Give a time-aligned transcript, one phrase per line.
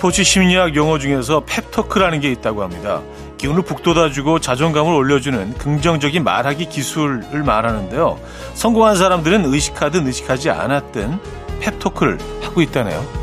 [0.00, 3.02] 스포츠 심리학 용어 중에서 펩토크라는 게 있다고 합니다.
[3.36, 8.18] 기운을 북돋아주고 자존감을 올려주는 긍정적인 말하기 기술을 말하는데요.
[8.54, 11.18] 성공한 사람들은 의식하든 의식하지 않았든
[11.60, 13.19] 펩토크를 하고 있다네요.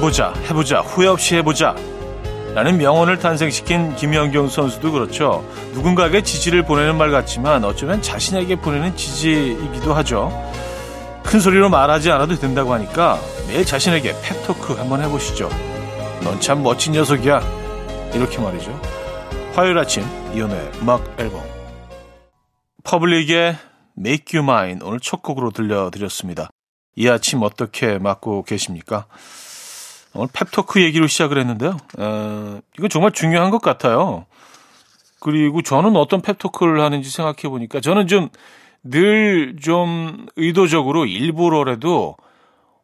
[0.00, 1.76] 해보자, 해보자, 후회 없이 해보자.
[2.54, 5.46] 라는 명언을 탄생시킨 김연경 선수도 그렇죠.
[5.74, 10.32] 누군가에게 지지를 보내는 말 같지만 어쩌면 자신에게 보내는 지지이기도 하죠.
[11.22, 15.50] 큰 소리로 말하지 않아도 된다고 하니까 매일 자신에게 pep talk 한번 해보시죠.
[16.24, 17.42] 넌 참 멋진 녀석이야.
[18.14, 18.80] 이렇게 말이죠.
[19.52, 20.02] 화요일 아침
[20.34, 21.42] 이현우의 음악 앨범
[22.84, 23.54] 퍼블릭의
[23.98, 26.48] Make You Mine 오늘 첫 곡으로 들려드렸습니다.
[26.96, 29.04] 이 아침 어떻게 맞고 계십니까?
[30.14, 31.76] 오늘 펩토크 얘기로 시작을 했는데요.
[31.98, 34.26] 어, 이거 정말 중요한 것 같아요.
[35.20, 38.06] 그리고 저는 어떤 펩토크를 하는지 생각해 보니까 저는
[38.82, 42.16] 좀늘좀 의도적으로 일부러라도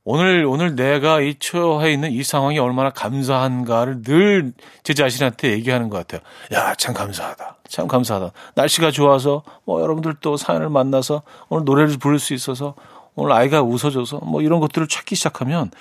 [0.04, 4.52] 오늘 오늘 내가 이 처해 있는 이 상황이 얼마나 감사한가를 늘
[4.84, 6.20] 제 자신한테 얘기하는 것 같아요.
[6.52, 7.56] 야, 참 감사하다.
[7.69, 8.30] 참 감사하다.
[8.54, 12.74] 날씨가 좋아서 뭐 여러분들 또 사연을 만나서 오늘 노래를 부를 수 있어서
[13.16, 15.72] 오늘 아이가 웃어줘서 뭐 이런 것들을 찾기 시작하면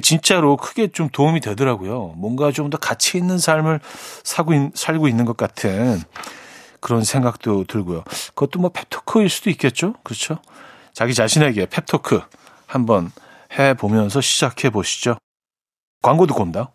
[0.00, 2.14] 진짜로 크게 좀 도움이 되더라고요.
[2.16, 3.80] 뭔가 좀 더 가치 있는 삶을
[4.24, 6.00] 사고 있, 살고 있는 것 같은
[6.80, 8.04] 그런 생각도 들고요.
[8.34, 9.94] 그것도 뭐 펩토크일 수도 있겠죠.
[10.02, 10.38] 그렇죠?
[10.92, 12.20] 자기 자신에게 펩토크
[12.66, 13.10] 한번
[13.58, 15.16] 해 보면서 시작해 보시죠.
[16.02, 16.70] 광고 듣고 옵니다.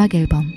[0.00, 0.50] 음악 앨범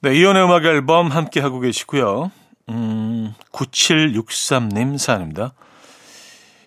[0.00, 2.30] 네, 이연의 음악 앨범 함께 하고 계시고요.
[2.70, 5.52] 음, 9763님 사연입니다.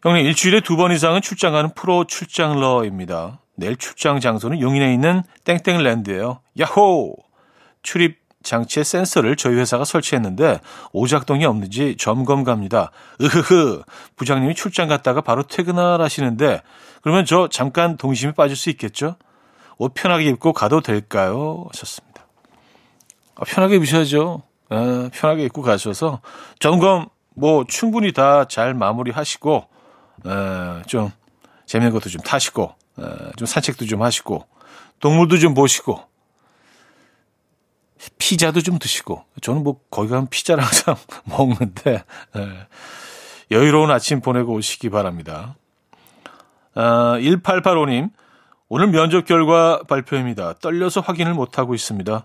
[0.04, 3.40] 형님, 일주일에 두 번 이상은 출장 가는 프로 출장러입니다.
[3.56, 6.42] 내일 출장 장소는 용인에 있는 땡땡랜드예요.
[6.60, 7.16] 야호!
[7.82, 10.60] 출입 장치에 센서를 저희 회사가 설치했는데
[10.92, 12.92] 오작동이 없는지 점검 갑니다.
[13.22, 13.82] 으흐흐.
[14.18, 16.62] 부장님이 출장 갔다가 바로 퇴근하라시는데
[17.02, 19.16] 그러면 저 잠깐 동심에 빠질 수 있겠죠?
[19.79, 21.66] 옷 편하게 입고 가도 될까요?
[21.72, 22.25] 하셨습니다.
[23.35, 24.44] 아, 편하게 입으셔야죠.
[24.69, 26.22] 아, 편하게 입고 가셔서
[26.59, 29.67] 점검 뭐 충분히 다 잘 마무리하시고
[30.25, 31.12] 아, 좀
[31.66, 34.45] 재밌는 것도 좀 타시고 아, 좀 산책도 좀 하시고
[35.00, 36.03] 동물도 좀 보시고
[38.17, 42.03] 피자도 좀 드시고 저는 뭐 거기 가면 피자를 항상 먹는데
[42.35, 42.67] 예,
[43.51, 45.56] 여유로운 아침 보내고 오시기 바랍니다.
[46.75, 48.11] 아, 1885님
[48.72, 50.53] 오늘 면접 결과 발표입니다.
[50.62, 52.24] 떨려서 확인을 못하고 있습니다.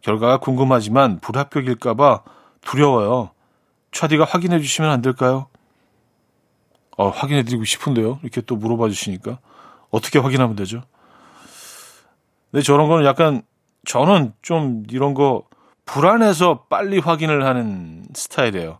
[0.00, 2.22] 결과가 궁금하지만 불합격일까봐
[2.62, 3.30] 두려워요.
[3.92, 5.46] 차디가 확인해 주시면 안 될까요?
[6.96, 8.18] 어, 확인해 드리고 싶은데요.
[8.22, 9.38] 이렇게 또 물어봐 주시니까.
[9.90, 10.80] 어떻게 확인하면 되죠?
[12.50, 13.42] 근데 저런 거는 약간,
[13.84, 15.44] 저는 좀 이런 거
[15.84, 18.78] 불안해서 빨리 확인을 하는 스타일이에요.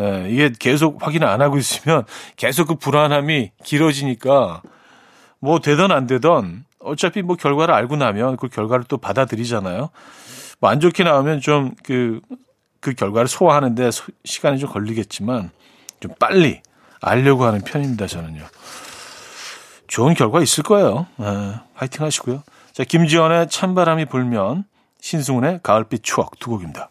[0.00, 2.04] 예, 이게 계속 확인을 안 하고 있으면
[2.34, 4.62] 계속 그 불안함이 길어지니까
[5.42, 9.90] 뭐 되든 안 되든 어차피 뭐 결과를 알고 나면 그 결과를 또 받아들이잖아요.
[10.60, 12.20] 뭐 안 좋게 나오면 좀 그,
[12.80, 15.50] 그 결과를 소화하는데 소, 시간이 좀 걸리겠지만
[15.98, 16.62] 좀 빨리
[17.00, 18.46] 알려고 하는 편입니다, 저는요.
[19.88, 21.06] 좋은 결과 있을 거예요.
[21.16, 22.44] 네, 화이팅 하시고요.
[22.72, 24.64] 자, 김지연의 찬바람이 불면,
[25.00, 26.88] 신승훈의 가을빛 추억 두 곡입니다.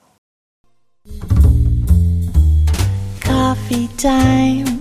[3.23, 4.80] Coffee.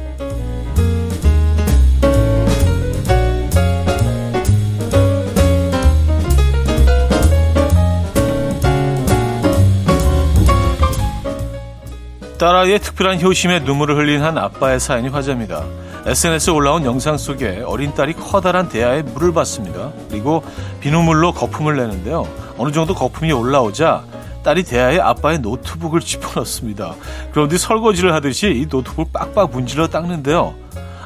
[12.41, 15.63] 딸아이의 특별한 효심에 눈물을 흘린 한 아빠의 사연이 화제입니다.
[16.07, 19.91] SNS에 올라온 영상 속에 어린 딸이 커다란 대야에 물을 받습니다.
[20.09, 20.43] 그리고
[20.79, 22.27] 비누물로 거품을 내는데요.
[22.57, 24.05] 어느 정도 거품이 올라오자
[24.43, 26.95] 딸이 대야에 아빠의 노트북을 집어넣습니다.
[27.31, 30.55] 그런데 설거지를 하듯이 이 노트북을 빡빡 문질러 닦는데요.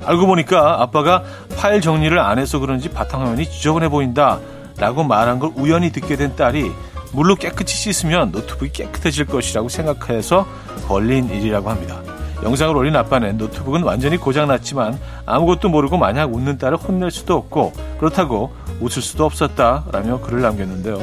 [0.06, 1.22] 알고 보니까 아빠가
[1.58, 4.40] 파일 정리를 안 해서 그런지 바탕화면이 지저분해 보인다.
[4.78, 6.72] 라고 말한 걸 우연히 듣게 된 딸이
[7.16, 10.46] 물로 깨끗이 씻으면 노트북이 깨끗해질 것이라고 생각해서
[10.88, 12.02] 벌린 일이라고 합니다.
[12.44, 18.54] 영상을 올린 아빠는 노트북은 완전히 고장났지만 아무것도 모르고 마냥 웃는 딸을 혼낼 수도 없고 그렇다고
[18.82, 21.00] 웃을 수도 없었다라며 글을 남겼는데요.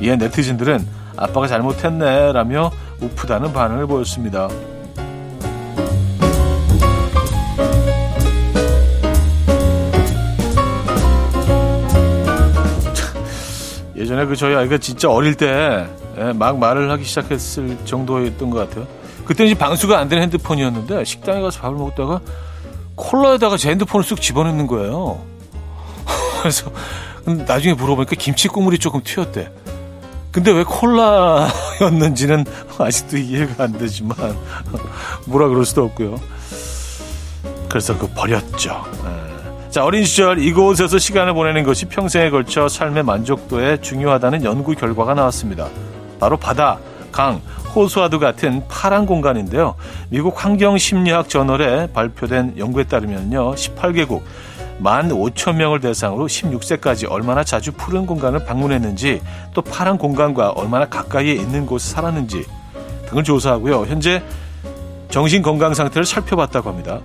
[0.00, 2.70] 이에 네티즌들은 아빠가 잘못했네 라며
[3.00, 4.48] 우프다는 반응을 보였습니다.
[14.18, 18.86] 예전에 그 저희 아이가 진짜 어릴 때막 예, 말을 하기 시작했을 정도였던 것 같아요.
[19.24, 22.20] 그때는 이제 방수가 안 되는 핸드폰이었는데 식당에 가서 밥을 먹다가
[22.96, 25.20] 콜라에다가 제 핸드폰을 쑥 집어넣는 거예요.
[26.42, 26.70] 그래서
[27.24, 29.52] 나중에 물어보니까 김치 국물이 조금 튀었대.
[30.32, 32.44] 근데 왜 콜라였는지는
[32.78, 34.16] 아직도 이해가 안 되지만
[35.26, 36.18] 뭐라 그럴 수도 없고요.
[37.68, 38.84] 그래서 그 버렸죠.
[39.04, 39.37] 네.
[39.70, 45.68] 자, 어린 시절 이곳에서 시간을 보내는 것이 평생에 걸쳐 삶의 만족도에 중요하다는 연구 결과가 나왔습니다.
[46.18, 46.78] 바로 바다,
[47.12, 47.42] 강,
[47.74, 49.74] 호수와도 같은 파란 공간인데요.
[50.08, 53.54] 미국 환경심리학 저널에 발표된 연구에 따르면요.
[53.54, 54.22] 18개국
[54.80, 59.20] 1만 5천 명을 대상으로 16세까지 얼마나 자주 푸른 공간을 방문했는지
[59.52, 62.46] 또 파란 공간과 얼마나 가까이에 있는 곳에 살았는지
[63.08, 63.84] 등을 조사하고요.
[63.86, 64.22] 현재
[65.10, 67.00] 정신 건강 상태를 살펴봤다고 합니다.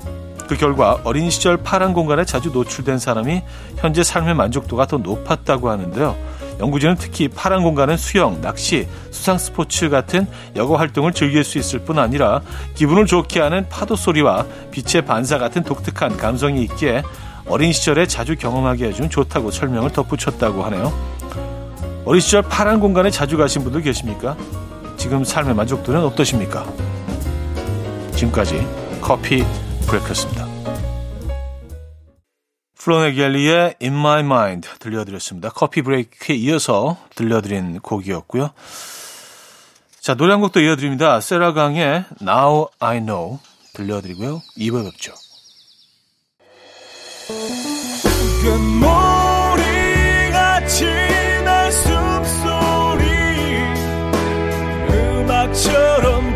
[0.54, 3.42] 그 결과 어린 시절 파란 공간에 자주 노출된 사람이
[3.78, 6.16] 현재 삶의 만족도가 더 높았다고 하는데요.
[6.60, 11.98] 연구진은 특히 파란 공간은 수영, 낚시, 수상 스포츠 같은 여가 활동을 즐길 수 있을 뿐
[11.98, 12.42] 아니라
[12.76, 17.02] 기분을 좋게 하는 파도 소리와 빛의 반사 같은 독특한 감성이 있기에
[17.48, 20.94] 어린 시절에 자주 경험하게 해준 좋다고 설명을 덧붙였다고 하네요.
[22.06, 24.38] 어린 시절 파란 공간에 자주 가신 분들 계십니까?
[24.98, 26.64] 지금 삶의 만족도는 어떠십니까?
[28.14, 28.68] 지금까지
[29.02, 29.44] 커피
[29.88, 30.48] 브레이크였습니다.
[32.78, 35.50] 플로네겔리의 In My Mind 들려드렸습니다.
[35.50, 38.50] 커피 브레이크에 이어서 들려드린 곡이었고요.
[40.02, 41.22] 자, 노래 한 곡도 이어드립니다.
[41.22, 43.40] 세라강의 Now I Know
[43.74, 44.42] 들려드리고요.
[44.58, 45.14] 2부 뵙죠.
[49.64, 50.84] 금모리같이
[51.46, 53.06] 날 숨소리
[54.90, 56.33] 음악처럼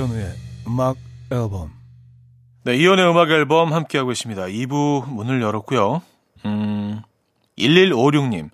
[0.00, 0.32] 이현우의
[0.66, 0.96] 음악
[1.30, 1.70] 앨범
[2.64, 4.42] 네, 이연의 음악 앨범 함께하고 있습니다.
[4.44, 6.00] 2부 문을 열었고요.
[6.46, 7.02] 음,
[7.58, 8.48] 1156님.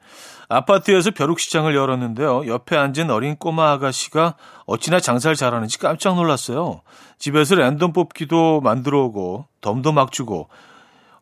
[0.48, 2.46] 아파트에서 벼룩시장을 열었는데요.
[2.48, 4.34] 옆에 앉은 어린 꼬마 아가씨가
[4.66, 6.82] 어찌나 장사를 잘하는지 깜짝 놀랐어요.
[7.18, 10.48] 집에서 랜덤 뽑기도 만들어 오고, 덤도 막 주고,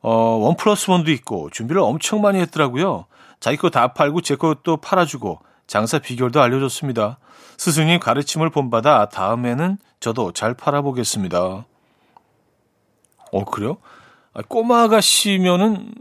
[0.01, 3.07] 어, 원 플러스 원도 있고, 준비를 엄청 많이 했더라고요.
[3.41, 7.19] 자기 거 다 팔고 제 것도 팔아주고, 장사 비결도 알려줬습니다.
[7.57, 11.65] 스승님 가르침을 본받아 다음에는 저도 잘 팔아보겠습니다.
[13.33, 13.79] 어, 그래요?
[14.33, 15.95] 아, 꼬마 아가씨면은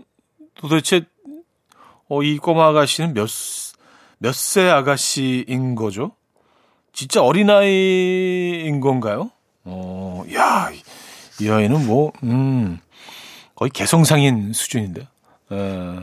[0.56, 1.06] 도대체,
[2.10, 3.30] 어, 이 꼬마 아가씨는 몇,
[4.20, 6.12] 몇 세 아가씨인 거죠?
[6.92, 9.32] 진짜 어린아이인 건가요?
[9.64, 10.70] 어, 야,
[11.42, 12.80] 이 아이는 뭐, 음,
[13.56, 15.08] 거의 개성상인 수준인데.
[15.52, 16.00] 에,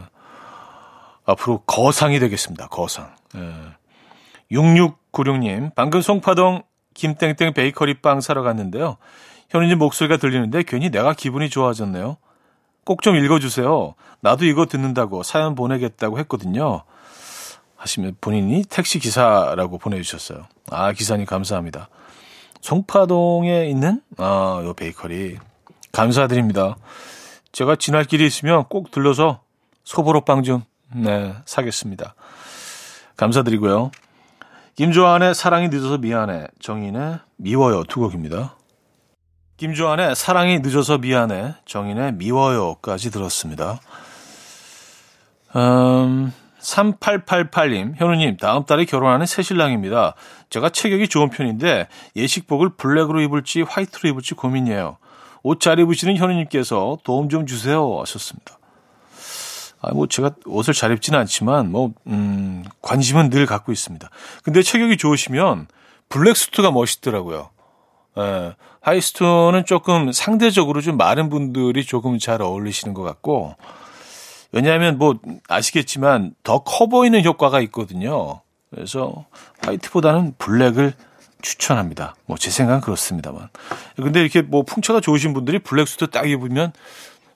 [1.31, 2.69] 앞으로 거상이 되겠습니다.
[2.69, 3.15] 거상.
[3.37, 3.41] 에.
[4.53, 6.63] 6696님, 방금 송파동
[6.95, 8.97] 김땡땡 베이커리 빵 사러 갔는데요.
[9.51, 12.17] 현우님 목소리가 들리는데 괜히 내가 기분이 좋아졌네요.
[12.85, 13.95] 꼭 좀 읽어주세요.
[14.21, 16.83] 나도 이거 듣는다고 사연 보내겠다고 했거든요.
[17.77, 20.47] 하시면 본인이 택시 기사라고 보내주셨어요.
[20.71, 21.89] 아, 기사님 감사합니다.
[22.61, 25.39] 송파동에 있는, 아, 요 베이커리.
[25.93, 26.77] 감사드립니다.
[27.53, 29.41] 제가 지날 길이 있으면 꼭 들러서
[29.85, 30.63] 소보로빵 좀,
[30.95, 32.15] 네, 사겠습니다.
[33.17, 33.91] 감사드리고요.
[34.77, 36.49] 김조한의 사랑이 늦어서 미안해.
[36.61, 38.57] 정인의 미워요 두 곡입니다.
[39.59, 43.79] 김조한의 사랑이 늦어서 미안해, 정인의 미워요까지 들었습니다.
[45.55, 50.15] 음, 3888님, 현우님, 다음 달에 결혼하는 새신랑입니다.
[50.49, 54.97] 제가 체격이 좋은 편인데 예식복을 블랙으로 입을지 화이트로 입을지 고민이에요.
[55.43, 58.60] 옷 잘 입으시는 현우님께서 도움 좀 주세요 하셨습니다.
[59.81, 64.09] 아, 뭐 제가 옷을 잘 입지는 않지만 뭐 음, 관심은 늘 갖고 있습니다.
[64.43, 65.69] 근데 체격이 좋으시면
[66.09, 67.51] 블랙 수트가 멋있더라고요.
[68.19, 73.55] 예, 화이트 톤은 조금 상대적으로 좀 마른 분들이 조금 잘 어울리시는 것 같고,
[74.53, 75.19] 왜냐하면 뭐
[75.49, 78.41] 아시겠지만 더 커 보이는 효과가 있거든요.
[78.71, 79.27] 그래서
[79.65, 80.93] 화이트보다는 블랙을
[81.43, 82.17] 추천합니다.
[82.27, 83.49] 뭐 제 생각은 그렇습니다만.
[83.97, 86.73] 근데 이렇게 뭐 풍채가 좋으신 분들이 블랙 수트 딱 입으면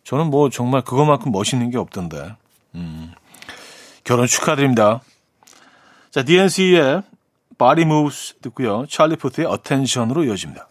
[0.04, 2.36] 저는 뭐 정말 그것만큼 멋있는 게 없던데.
[2.74, 3.12] 음.
[4.04, 5.00] 결혼 축하드립니다.
[6.10, 7.02] 자, DNC의
[7.58, 8.86] Body Moves 듣고요.
[8.88, 10.68] 찰리 푸트의 Attention으로 이어집니다.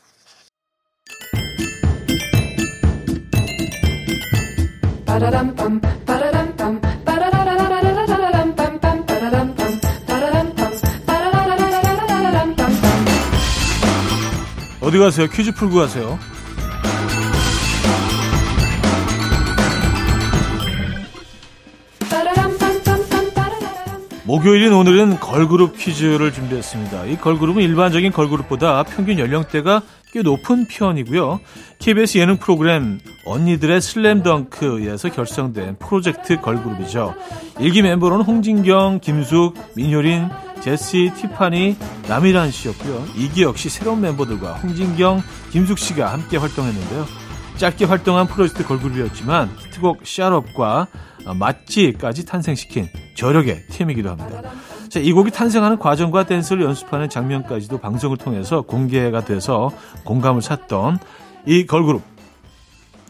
[14.81, 15.27] 어디 가세요?
[15.27, 16.19] 퀴즈 풀고 가세요.
[24.33, 27.05] 목요일인 오늘은 걸그룹 퀴즈를 준비했습니다.
[27.05, 31.39] 이 걸그룹은 일반적인 걸그룹보다 평균 연령대가 꽤 높은 편이고요.
[31.77, 37.13] KBS 예능 프로그램 언니들의 슬램덩크에서 결성된 프로젝트 걸그룹이죠.
[37.59, 40.29] 일기 멤버로는 홍진경, 김숙, 민효린,
[40.61, 41.75] 제시, 티파니,
[42.07, 43.05] 라미란 씨였고요.
[43.15, 45.21] 2기 역시 새로운 멤버들과 홍진경,
[45.51, 47.05] 김숙 씨가 함께 활동했는데요.
[47.57, 50.87] 짧게 활동한 프로젝트 걸그룹이었지만 히트곡 Shut Up과
[51.25, 54.51] 맞지까지 탄생시킨 저력의 팀이기도 합니다.
[54.89, 59.71] 자, 이 곡이 탄생하는 과정과 댄스를 연습하는 장면까지도 방송을 통해서 공개가 돼서
[60.03, 60.99] 공감을 샀던
[61.45, 62.01] 이 걸그룹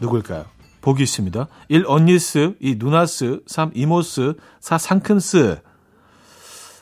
[0.00, 0.44] 누굴까요?
[0.80, 1.46] 보기 있습니다.
[1.68, 1.84] 1.
[1.86, 2.76] 언니스, 2.
[2.78, 3.70] 누나스, 3.
[3.74, 4.78] 이모스, 4.
[4.78, 5.60] 상큼스.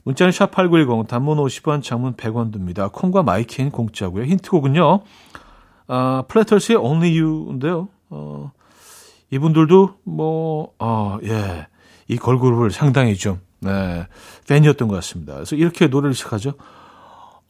[0.04, 2.88] 문자는 샵8910, 단문 50원, 장문 100원 듭니다.
[2.88, 4.24] 콩과 마이킹 공짜고요.
[4.24, 5.02] 힌트곡은요.
[5.94, 7.88] 아, 플래터스의 Only You인데요.
[8.08, 8.50] 어,
[9.30, 11.66] 이분들도 뭐, 어, 예.
[12.08, 14.06] 이 걸그룹을 상당히 좀, 네,
[14.48, 15.34] 팬이었던 것 같습니다.
[15.34, 16.54] 그래서 이렇게 노래를 시작하죠.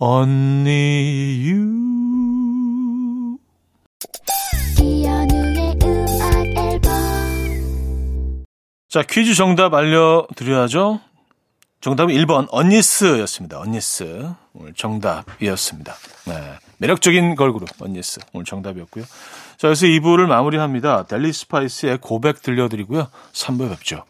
[0.01, 3.39] Only You.
[8.89, 10.99] 자, 퀴즈 정답 알려드려야죠.
[11.83, 13.59] 정답은 1번 언니스였습니다.
[13.59, 14.33] 언니스.
[14.55, 15.95] 오늘 정답이었습니다.
[16.27, 16.53] 네.
[16.79, 18.21] 매력적인 걸그룹 언니스.
[18.33, 19.05] 오늘 정답이었고요.
[19.57, 21.07] 자, 여기서 2부를 마무리합니다.
[21.07, 23.09] 델리 스파이스의 고백 들려드리고요.
[23.33, 24.05] 3부 뵙죠.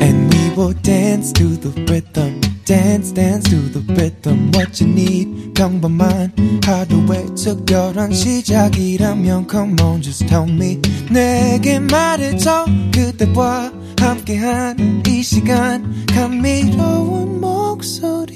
[0.00, 2.55] And we will dance to the rhythm.
[2.66, 6.32] Dance dance to the rhythm what you need 평범한
[6.64, 17.40] 하루의 특별한 시작이라면 come on just tell me 내게 말해줘 그대와 함께한 이 시간 감미로운
[17.40, 18.26] 목소리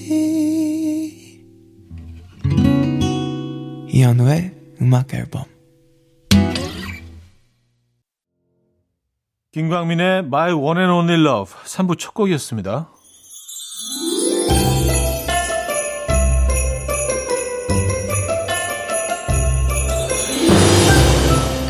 [3.88, 5.42] 이현우의 음악 앨범
[9.50, 12.99] 김광민의 My One and Only Love 3부 첫 곡이었습니다.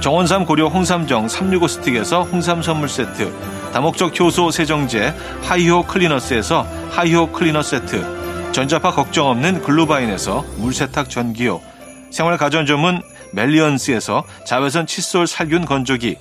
[0.00, 3.32] 정원삼 고려 홍삼정 365 스틱에서 홍삼 선물 세트,
[3.72, 11.60] 다목적 효소 세정제 하이호 클리너스에서 하이호 클리너 세트, 전자파 걱정 없는 글루바인에서 물세탁 전기요,
[12.10, 16.18] 생활 가전 전문 멜리언스에서 자외선 칫솔 살균 건조기,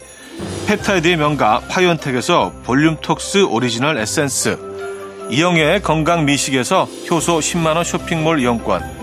[0.68, 4.58] 펩타이드의 명가 파이언텍에서 볼륨톡스 오리지널 에센스,
[5.30, 9.03] 이영애의 건강 미식에서 효소 10만원 쇼핑몰 이용권,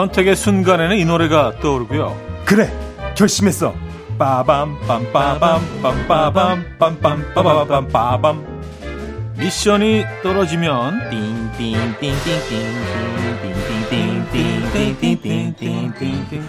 [0.00, 2.16] 선택의 순간에는 이 노래가 떠오르고요.
[2.46, 2.72] 그래,
[3.14, 3.74] 결심했어.
[4.18, 8.60] 빠밤 빰빠밤 빰빠밤 빰빰 빠바밤 빠밤
[9.38, 11.10] 미션이 떨어지면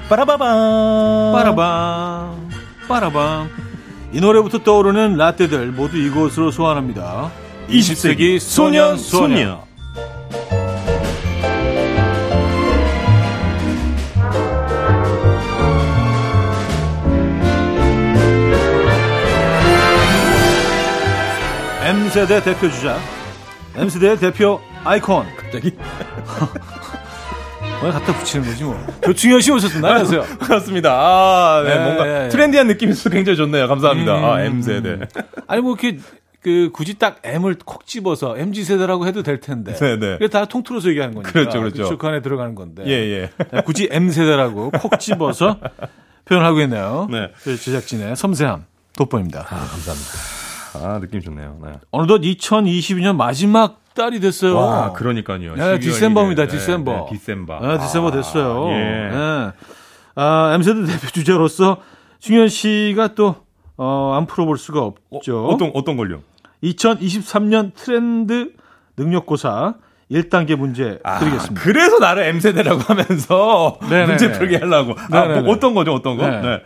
[0.09, 2.49] 빠라바밤 빠라밤
[2.87, 3.49] 빠라밤
[4.13, 7.31] 이 노래부터 떠오르는 라떼들 모두 이곳으로 소환합니다.
[7.69, 9.70] 20세기 소년 소녀.
[22.11, 22.99] M세대 대표 주자
[23.73, 25.73] M세대의 대표 아이콘 갑자기
[27.81, 29.87] 왜 갖다 붙이는 거지 뭐 조충현 씨 오셨습니다.
[29.87, 30.25] 안녕하세요.
[30.43, 30.91] 그렇습니다.
[30.91, 32.27] 아, 네, 네, 뭔가 네, 네.
[32.27, 33.69] 트렌디한 느낌이 있어서 굉장히 좋네요.
[33.69, 34.11] 감사합니다.
[34.11, 34.99] 아, M 세대.
[35.47, 35.99] 아니 뭐 이렇게
[36.41, 39.73] 그 굳이 딱 M을 콕 집어서 MZ 세대라고 해도 될 텐데.
[39.73, 40.11] 네, 네.
[40.17, 41.31] 그게 다 통틀어서 얘기하는 거니까.
[41.31, 41.97] 그렇죠, 그렇죠.
[41.97, 42.83] 그 안에 들어가는 건데.
[42.87, 43.29] 예, 예.
[43.53, 45.59] 네, 굳이 M 세대라고 콕 집어서
[46.25, 47.07] 표현하고 있네요.
[47.09, 47.31] 네.
[47.41, 48.65] 그 제작진의 섬세함
[48.97, 49.47] 돋보입니다.
[49.49, 50.40] 아, 감사합니다.
[50.73, 51.57] 아, 느낌 좋네요.
[51.63, 51.73] 네.
[51.91, 54.55] 어느덧 2022년 마지막 달이 됐어요.
[54.55, 55.55] 와, 그러니까요.
[55.55, 56.47] 네, 12월 December입니다, 1일.
[56.49, 56.91] 네, December.
[56.91, 57.59] 네, December.
[57.59, 58.69] 네, December 아, 됐어요.
[58.69, 59.09] 예.
[59.11, 59.51] 네.
[60.15, 61.77] 아, M세대 대표 주제로서
[62.19, 63.35] 충현 씨가 또,
[63.77, 65.47] 어, 안 풀어볼 수가 없죠.
[65.47, 66.21] 어, 떤 어떤 걸요?
[66.63, 68.51] 2023년 트렌드
[68.95, 69.75] 능력고사
[70.11, 71.61] 1단계 문제 아, 드리겠습니다.
[71.61, 74.05] 그래서 나를 M 세대라고 하면서 네네네.
[74.05, 74.93] 문제 풀게 하려고.
[75.11, 75.41] 아, 네네네.
[75.41, 75.93] 뭐 어떤 거죠?
[75.93, 76.27] 어떤 거?
[76.29, 76.41] 네.
[76.41, 76.61] 네.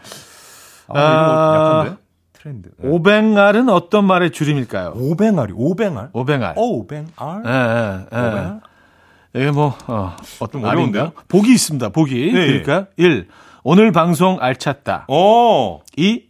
[0.89, 1.97] 아, 아?
[2.45, 2.69] 트렌드.
[2.77, 2.87] 네.
[2.87, 4.93] 오뱅알은 어떤 말의 줄임일까요?
[4.95, 6.09] 오뱅알이 오뱅알?
[6.13, 6.53] 오뱅알.
[6.55, 7.43] 오뱅알?
[7.43, 8.27] 예, 예, 예.
[8.27, 8.61] 오뱅알?
[9.33, 11.03] 이게 뭐, 어, 어떤 좀 어려운데요?
[11.05, 11.23] 말인가?
[11.27, 11.89] 복이 있습니다.
[11.89, 12.31] 복이.
[12.33, 12.61] 네.
[12.61, 13.27] 그러니까 1.
[13.63, 15.07] 오늘 방송 알찼다.
[15.09, 15.81] 오.
[15.97, 16.23] 2.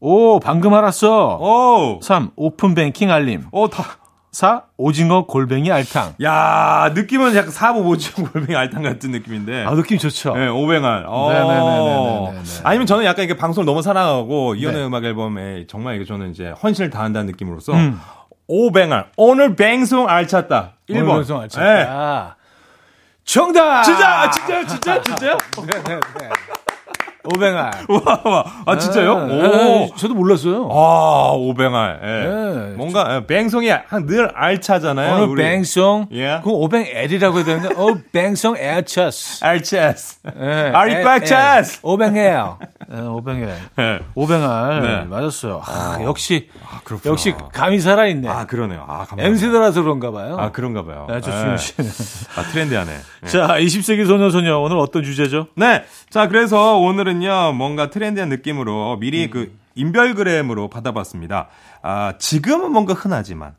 [0.00, 1.36] 오, 방금 알았어.
[1.36, 2.00] 오.
[2.02, 2.30] 3.
[2.36, 3.44] 오픈 뱅킹 알림.
[3.52, 3.98] 어, 다.
[4.36, 4.64] 4.
[4.76, 6.16] 오징어 골뱅이 알탕.
[6.22, 9.64] 야, 느낌은 약간 사보 모지형 골뱅이 알탕 같은 느낌인데.
[9.64, 10.34] 아, 느낌 좋죠?
[10.36, 11.04] 네, 오뱅알.
[11.08, 11.32] 어.
[11.32, 12.42] 네네네네네네.
[12.62, 14.86] 아니면 저는 약간 이게 방송을 너무 사랑하고 이연의 네.
[14.86, 17.98] 음악 앨범에 정말 이게 저는 이제 헌신을 다한다는 느낌으로서 음.
[18.46, 19.06] 오뱅알.
[19.16, 20.74] 오늘 방송 알찼다.
[20.90, 20.96] 1번.
[20.96, 22.36] 오늘 방송 알찼다.
[23.24, 23.82] 정답!
[23.84, 25.38] 진짜, 진짜, 진짜, 진짜?
[25.66, 26.28] 네, 네, 네.
[27.34, 27.70] 오뱅알.
[27.88, 28.44] 와, 와.
[28.66, 29.26] 아, 진짜요?
[29.26, 29.42] 네, 오.
[29.42, 30.68] 네, 저도 몰랐어요.
[30.70, 32.00] 아, 오뱅알.
[32.02, 32.06] 예.
[32.06, 32.76] 네.
[32.76, 35.14] 뭔가 예, 방송이 한늘 알차잖아요.
[35.14, 35.42] 오늘 우리.
[35.42, 36.06] 뱅송.
[36.12, 36.40] 예.
[36.42, 39.44] 그럼 오뱅엘이라고 해야 되는데, 어, 뱅송 엘차스.
[39.44, 40.18] 알차스.
[40.40, 41.80] 예, 아리빡차스.
[41.82, 42.40] 오뱅엘.
[42.92, 43.54] 예, 오뱅엘.
[43.78, 43.98] 예.
[44.14, 44.82] 오뱅알.
[44.82, 45.04] 네.
[45.04, 45.62] 맞았어요.
[45.66, 47.10] 아, 역시, 아, 그렇구나.
[47.12, 48.28] 역시 감이 살아있네.
[48.28, 48.84] 아, 그러네요.
[48.86, 49.26] 아, 감사합니다.
[49.28, 50.36] M세대라서 그런가 봐요.
[50.38, 51.06] 아, 그런가 봐요.
[51.08, 51.56] 네, 조충현 예.
[51.56, 51.90] 씨는.
[52.36, 52.92] 아, 트렌디하네.
[53.24, 53.26] 예.
[53.26, 54.58] 자, 20세기 소녀소녀.
[54.58, 55.48] 오늘 어떤 주제죠?
[55.56, 55.84] 네.
[56.10, 61.48] 자, 그래서 오늘은 요, 뭔가 트렌디한 느낌으로 미리 그 인별그램으로 받아봤습니다.
[61.82, 63.54] 아, 지금은 뭔가 흔하지만,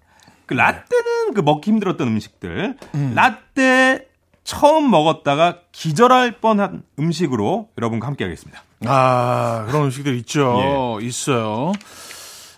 [0.46, 2.78] 그 라떼는 그 먹기 힘들었던 음식들,
[3.16, 4.08] 라떼
[4.44, 8.62] 처음 먹었다가 기절할 뻔한 음식으로 여러분과 함께 하겠습니다.
[8.86, 10.98] 아, 그런 음식들 있죠.
[11.04, 11.74] 있어요.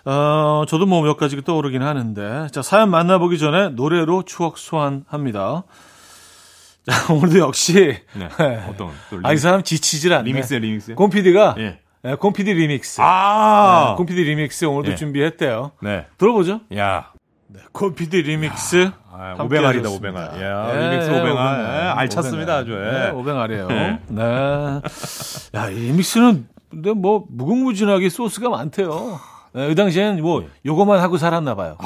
[0.04, 2.46] 어, 저도 뭐 몇 가지 떠오르긴 하는데.
[2.52, 5.64] 자, 사연 만나보기 전에 노래로 추억 소환합니다.
[6.86, 7.98] 자, 오늘도 역시.
[8.14, 8.28] 네.
[8.68, 10.24] 어떤, 또 아, 이 사람 지치질 않네.
[10.24, 10.94] 리믹스, 리믹스?
[10.94, 11.56] 곰피디가.
[11.58, 11.78] 예.
[12.02, 13.00] 네, 곰피디 리믹스.
[13.02, 13.88] 아!
[13.90, 14.94] 네, 곰피디 리믹스 오늘도 예.
[14.96, 15.72] 준비했대요.
[15.82, 16.06] 네.
[16.16, 16.60] 들어보죠.
[16.76, 17.12] 야.
[17.72, 18.90] 곰피디 리믹스.
[19.12, 19.90] 아, 함께 오뱅알이다, 하셨습니다.
[20.22, 20.42] 오뱅알.
[20.42, 21.32] 야, 예, 리믹스 예, 오뱅알.
[21.32, 21.84] 오뱅알.
[21.84, 22.72] 예, 알찼습니다, 아주.
[22.72, 22.90] 예.
[22.90, 23.68] 네, 오뱅알이에요.
[23.70, 23.98] 예.
[24.08, 24.80] 네.
[25.56, 29.20] 야, 이 리믹스는 근데 뭐 무궁무진하게 소스가 많대요.
[29.52, 31.76] 네, 그 당시에는 뭐 요거만 하고 살았나 봐요.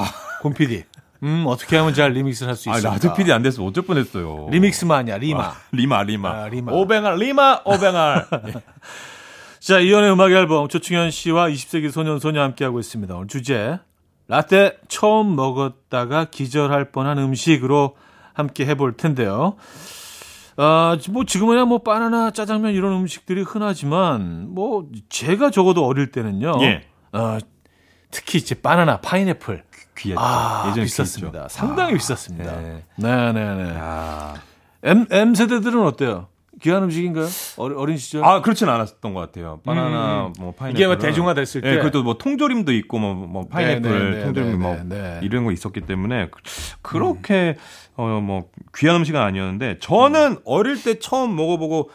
[0.43, 0.83] 곰피디.
[1.25, 2.93] 음, 어떻게 하면 잘 리믹스를 할수 아, 있을까?
[2.93, 4.47] 라디오 PD 안 됐으면 어쩔 뻔했어요.
[4.51, 5.43] 리믹스만이야, 리마.
[5.43, 6.29] 아, 리마, 리마.
[6.29, 6.71] 아, 리마.
[6.71, 8.27] 오뱅알, 리마, 오뱅알.
[9.59, 13.15] 자, 이현우의 음악 앨범 조충현 씨와 20세기 소년 소녀 함께하고 있습니다.
[13.15, 13.79] 오늘 주제
[14.27, 17.95] 라떼 처음 먹었다가 기절할 뻔한 음식으로
[18.33, 19.55] 함께 해볼 텐데요.
[20.57, 26.53] 아, 뭐 지금은야 뭐 바나나, 짜장면 이런 음식들이 흔하지만 뭐 제가 적어도 어릴 때는요.
[26.61, 26.83] 예.
[27.13, 27.39] 어,
[28.11, 29.63] 특히 이제 바나나, 파인애플
[29.97, 30.19] 귀했죠.
[30.21, 31.39] 아, 예전에 비쌌습니다.
[31.39, 31.49] 귀했죠.
[31.49, 32.55] 상당히 아, 비쌌습니다.
[32.59, 32.83] 네.
[32.97, 33.73] 네, 네, 네.
[33.77, 34.33] 아,
[34.83, 36.27] M M 세대들은 어때요?
[36.61, 37.27] 귀한 음식인가요?
[37.57, 38.23] 어린, 어린 시절?
[38.23, 39.59] 아 그렇진 않았던 것 같아요.
[39.65, 40.33] 바나나, 음.
[40.39, 40.79] 뭐 파인애플.
[40.79, 41.69] 이게 뭐 대중화됐을 때.
[41.69, 44.83] 예, 그것도 뭐 통조림도 있고 뭐, 뭐 파인애플, 네, 네, 네, 통조림 네, 뭐 네,
[44.85, 45.19] 네.
[45.21, 46.41] 이런 거 있었기 때문에 그-
[46.81, 47.57] 그렇게
[47.97, 51.89] 어뭐 귀한 음식은 아니었는데 저는 어릴 때 처음 먹어보고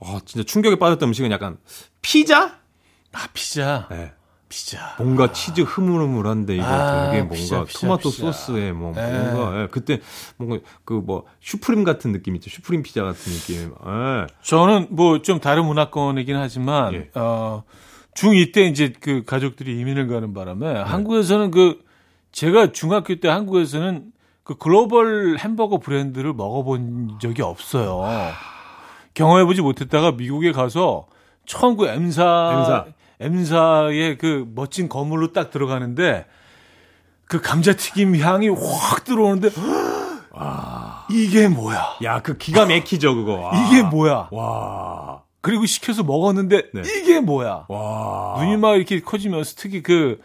[0.00, 1.56] 와 진짜 충격에 빠졌던 음식은 약간
[2.02, 2.58] 피자?
[3.12, 3.88] 아, 피자.
[3.90, 4.12] 네.
[4.48, 4.94] 피자.
[4.98, 8.22] 뭔가 치즈 흐물흐물한데 이거 아, 되게 뭔가 피자, 피자, 토마토 피자.
[8.32, 9.12] 소스에 뭐 네.
[9.30, 10.00] 뭔가 예, 그때
[10.36, 14.26] 뭔가 그 뭐 슈프림 같은 느낌 있죠 슈프림 피자 같은 느낌 예.
[14.42, 17.10] 저는 뭐 좀 다른 문화권이긴 하지만 예.
[17.14, 17.62] 어
[18.14, 20.80] 중2 때 이제 그 가족들이 이민을 가는 바람에 네.
[20.80, 21.80] 한국에서는 그
[22.32, 24.12] 제가 중학교 때 한국에서는
[24.44, 28.02] 그 글로벌 햄버거 브랜드를 먹어본 적이 없어요.
[29.14, 31.06] 경험해보지 못했다가 미국에 가서
[31.46, 32.84] 처음 그 M사, M사.
[33.20, 36.26] M사의 그 멋진 건물로 딱 들어가는데
[37.26, 39.50] 그 감자튀김 향이 확 들어오는데
[41.10, 41.96] 이게 뭐야?
[42.04, 43.34] 야, 그 기가 막히죠, 그거.
[43.34, 43.52] 와.
[43.54, 44.28] 이게 뭐야?
[44.30, 45.22] 와.
[45.40, 46.82] 그리고 시켜서 먹었는데 네.
[47.00, 47.64] 이게 뭐야?
[47.68, 48.34] 와.
[48.38, 50.20] 눈이 막 이렇게 커지면서 특히 그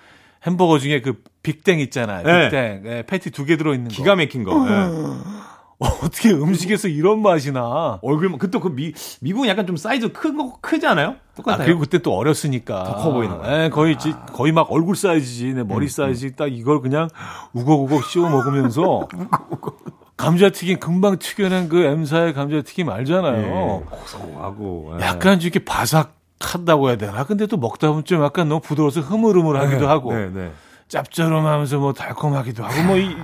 [0.45, 2.23] 햄버거 중에 그 빅땡 있잖아요.
[2.25, 2.49] 네.
[2.49, 2.83] 빅땡.
[2.85, 3.95] 예, 패티 두 개 들어 있는 거.
[3.95, 4.51] 기가 막힌 거.
[4.69, 4.87] 예.
[5.79, 7.99] 어, 어떻게 음식에서 이런 맛이 나?
[8.01, 11.09] 얼굴 그때 그 미, 미국은 약간 좀 사이즈 큰거 크지 않아요?
[11.09, 11.65] 아, 똑같아요.
[11.65, 12.83] 그리고 그때 또 어렸으니까.
[12.83, 13.49] 더 커 보이는 거야.
[13.51, 13.63] 아.
[13.65, 15.53] 예, 거의, 지- 거의 막 얼굴 사이즈지.
[15.53, 17.09] 내 머리 사이즈 딱 이걸 그냥
[17.53, 19.07] 우걱우걱 씹어 먹으면서.
[20.15, 23.83] 감자튀김 금방 튀겨낸 그 M사의 감자튀김 알잖아요.
[23.83, 24.97] 예, 고소하고.
[24.99, 25.05] 예.
[25.05, 27.23] 약간 좀 이렇게 바삭하다고 해야 되나?
[27.25, 30.13] 근데 또 먹다 보면 좀 약간 너무 부드러워서 흐물흐물하기도 하고.
[30.13, 30.51] 네, 네.
[30.87, 33.15] 짭조름하면서 뭐 달콤하기도 하고 뭐 이,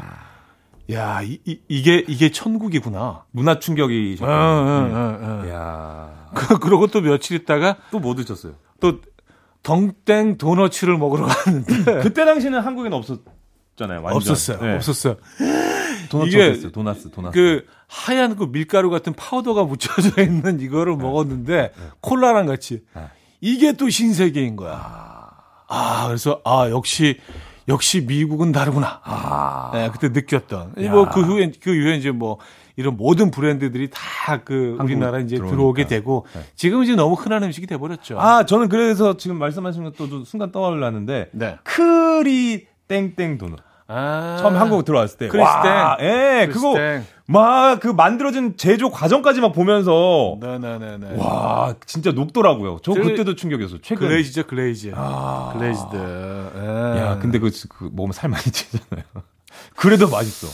[0.91, 3.25] 야, 이, 이, 이 게 이게 천국이구나.
[3.31, 4.31] 문화 어, 충격이셨군요.
[4.31, 5.49] 어, 어, 어.
[5.49, 6.29] 야.
[6.33, 8.53] 그, 그러고 또 며칠 있다가 또 뭐 드셨어요?
[8.79, 8.99] 또
[9.63, 14.01] 덩땡 도너츠를 먹으러 갔는데 그때 당시는 한국에는 없었잖아요.
[14.01, 14.15] 완전.
[14.15, 14.61] 없었어요.
[14.61, 14.75] 네.
[14.75, 15.15] 없었어요.
[16.09, 16.71] 도넛.
[16.71, 17.33] 도나스, 도나스.
[17.33, 21.71] 그 하얀 그 밀가루 같은 파우더가 묻혀져 있는 이거를 먹었는데
[22.01, 23.03] 콜라랑 같이 네.
[23.41, 25.29] 이게 또 신세계인 거야.
[25.67, 27.19] 아, 그래서 아 역시
[27.69, 28.99] 역시 미국은 다르구나.
[29.03, 29.71] 아.
[29.73, 30.73] 네, 그때 느꼈던.
[30.83, 30.91] 야.
[30.91, 32.37] 뭐그 후에 그 이후에 이제 뭐
[32.75, 35.55] 이런 모든 브랜드들이 다 그 우리나라 이제 들어오니까.
[35.55, 36.41] 들어오게 되고 네.
[36.55, 38.19] 지금 이제 너무 흔한 음식이 돼 버렸죠.
[38.19, 41.57] 아, 저는 그래서 지금 말씀하신 것도 순간 떠올랐는데 네.
[41.63, 43.59] 크리 땡땡 도넛.
[43.89, 44.37] 아.
[44.39, 45.27] 처음 한국 들어왔을 때.
[45.27, 46.05] 크리스 와, 땡.
[46.07, 47.05] 예, 크리스 그거 땡.
[47.25, 51.17] 막그 만들어진 제조 과정까지 막 보면서 네네네네.
[51.17, 52.77] 와, 진짜 녹더라고요.
[52.83, 53.79] 저 그- 그때도 충격이었어요.
[53.81, 54.07] 최근.
[54.07, 54.93] glaze죠, glaze.
[54.95, 55.51] 아.
[55.53, 55.95] Glazed.
[56.55, 56.99] 예.
[57.01, 59.03] 야, 근데 그, 그 먹으면 살 많이 찌잖아요.
[59.75, 60.47] 그래도 맛있어.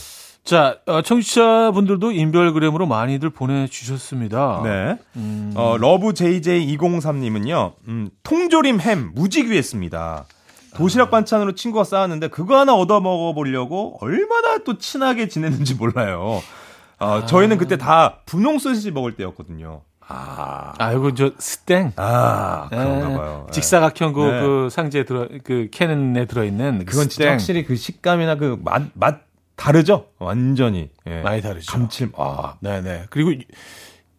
[0.44, 4.60] 자, 어, 청취자분들도 인별그램으로 많이들 보내주셨습니다.
[4.62, 4.96] 네.
[5.16, 5.52] 음.
[5.56, 10.24] 어, 러브 JJ203님은요, 음, 통조림 햄 무지귀했습니다.
[10.76, 16.42] 도시락 반찬으로 친구가 싸왔는데 그거 하나 얻어 먹어보려고 얼마나 또 친하게 지냈는지 몰라요.
[16.98, 19.82] 어, 저희는 그때 다 분홍 소시지 먹을 때였거든요.
[20.08, 21.92] 아, 아, 이거 저 스땡.
[21.96, 23.46] 아 예, 그런가 봐요.
[23.48, 23.50] 예.
[23.50, 24.40] 직사각형 그, 네.
[24.40, 27.32] 그 상자에 들어, 그 캔에 들어 있는 그 그건 진짜.
[27.32, 29.22] 확실히 그 식감이나 그 맛, 맛
[29.56, 30.06] 다르죠?
[30.18, 30.90] 완전히.
[31.08, 31.22] 예.
[31.22, 31.72] 많이 다르죠.
[31.72, 32.54] 감칠, 아.
[32.60, 33.04] 네 네.
[33.10, 33.32] 그리고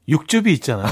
[0.09, 0.87] 육즙이 있잖아요.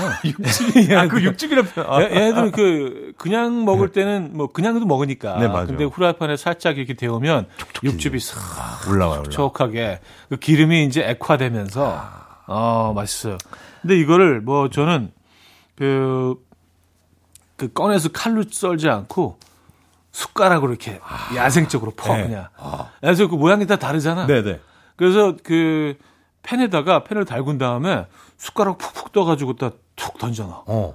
[0.98, 5.38] 아, 그 육즙이라 표 아, 얘- 얘네들은 그 그냥 먹을 때는 뭐 그냥도 먹으니까.
[5.40, 5.68] 네, 맞아요.
[5.68, 7.48] 근데 후라이팬에 살짝 이렇게 데우면
[7.84, 9.24] 육즙이 싹 올라와요, 올라와.
[9.24, 12.02] 촉촉하게 그 기름이 이제 액화되면서
[12.48, 13.38] 어 맛있어요.
[13.82, 15.12] 근데 이거를 뭐 저는
[15.78, 16.36] 그,
[17.56, 19.38] 그 꺼내서 칼로 썰지 않고
[20.12, 21.00] 숟가락으로 이렇게
[21.36, 22.24] 야생적으로 퍼 네.
[22.24, 22.48] 그냥.
[23.02, 24.28] 그래서 그 모양이 다 다르잖아.
[24.28, 24.60] 네네.
[24.98, 25.96] 그래서 그
[26.44, 28.06] 팬에다가 팬을 달군 다음에
[28.38, 30.64] 숟가락 푹푹 떠가지고 딱 툭 던져놔.
[30.68, 30.94] 어.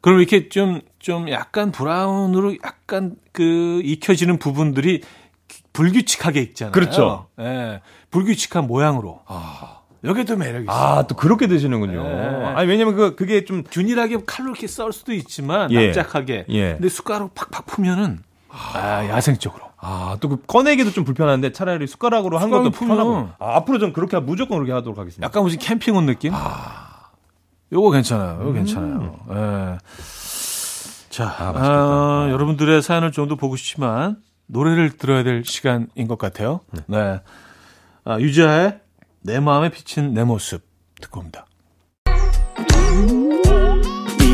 [0.00, 5.02] 그럼 이렇게 좀, 좀 약간 브라운으로 약간 그 익혀지는 부분들이
[5.72, 6.72] 불규칙하게 익잖아요.
[6.72, 7.28] 그렇죠.
[7.40, 7.80] 예.
[8.10, 9.22] 불규칙한 모양으로.
[10.04, 10.76] 여기 또 매력이 있어요.
[10.76, 12.02] 아, 또 그렇게 드시는군요.
[12.02, 12.44] 네.
[12.54, 15.86] 아니, 왜냐면 그, 그게 좀, 균일하게 칼로 이렇게 썰 수도 있지만 예.
[15.86, 16.44] 납작하게.
[16.50, 16.72] 예.
[16.74, 19.64] 근데 숟가락 팍팍 풀면은 아, 야생적으로.
[19.86, 23.10] 아, 또 그 꺼내기도 좀 불편한데 차라리 숟가락으로 한 것도 숟가락으로 편하고.
[23.14, 23.32] 풀면.
[23.38, 25.24] 아, 앞으로 전 그렇게, 하- 무조건 그렇게 하도록 하겠습니다.
[25.26, 26.32] 약간 무슨 캠핑 온 느낌?
[27.72, 28.40] 요거 괜찮아요.
[28.42, 29.18] 요거 괜찮아요.
[29.30, 29.78] 예.
[31.10, 31.52] 자, 아.
[31.56, 34.16] 아, 여러분들의 사연을 좀 더 보고 싶지만
[34.46, 36.60] 노래를 들어야 될 시간인 것 같아요.
[36.86, 37.20] 네.
[38.04, 38.80] 아, 유자의
[39.22, 40.62] 내 마음에 비친 내 모습
[41.00, 41.46] 듣고 옵니다.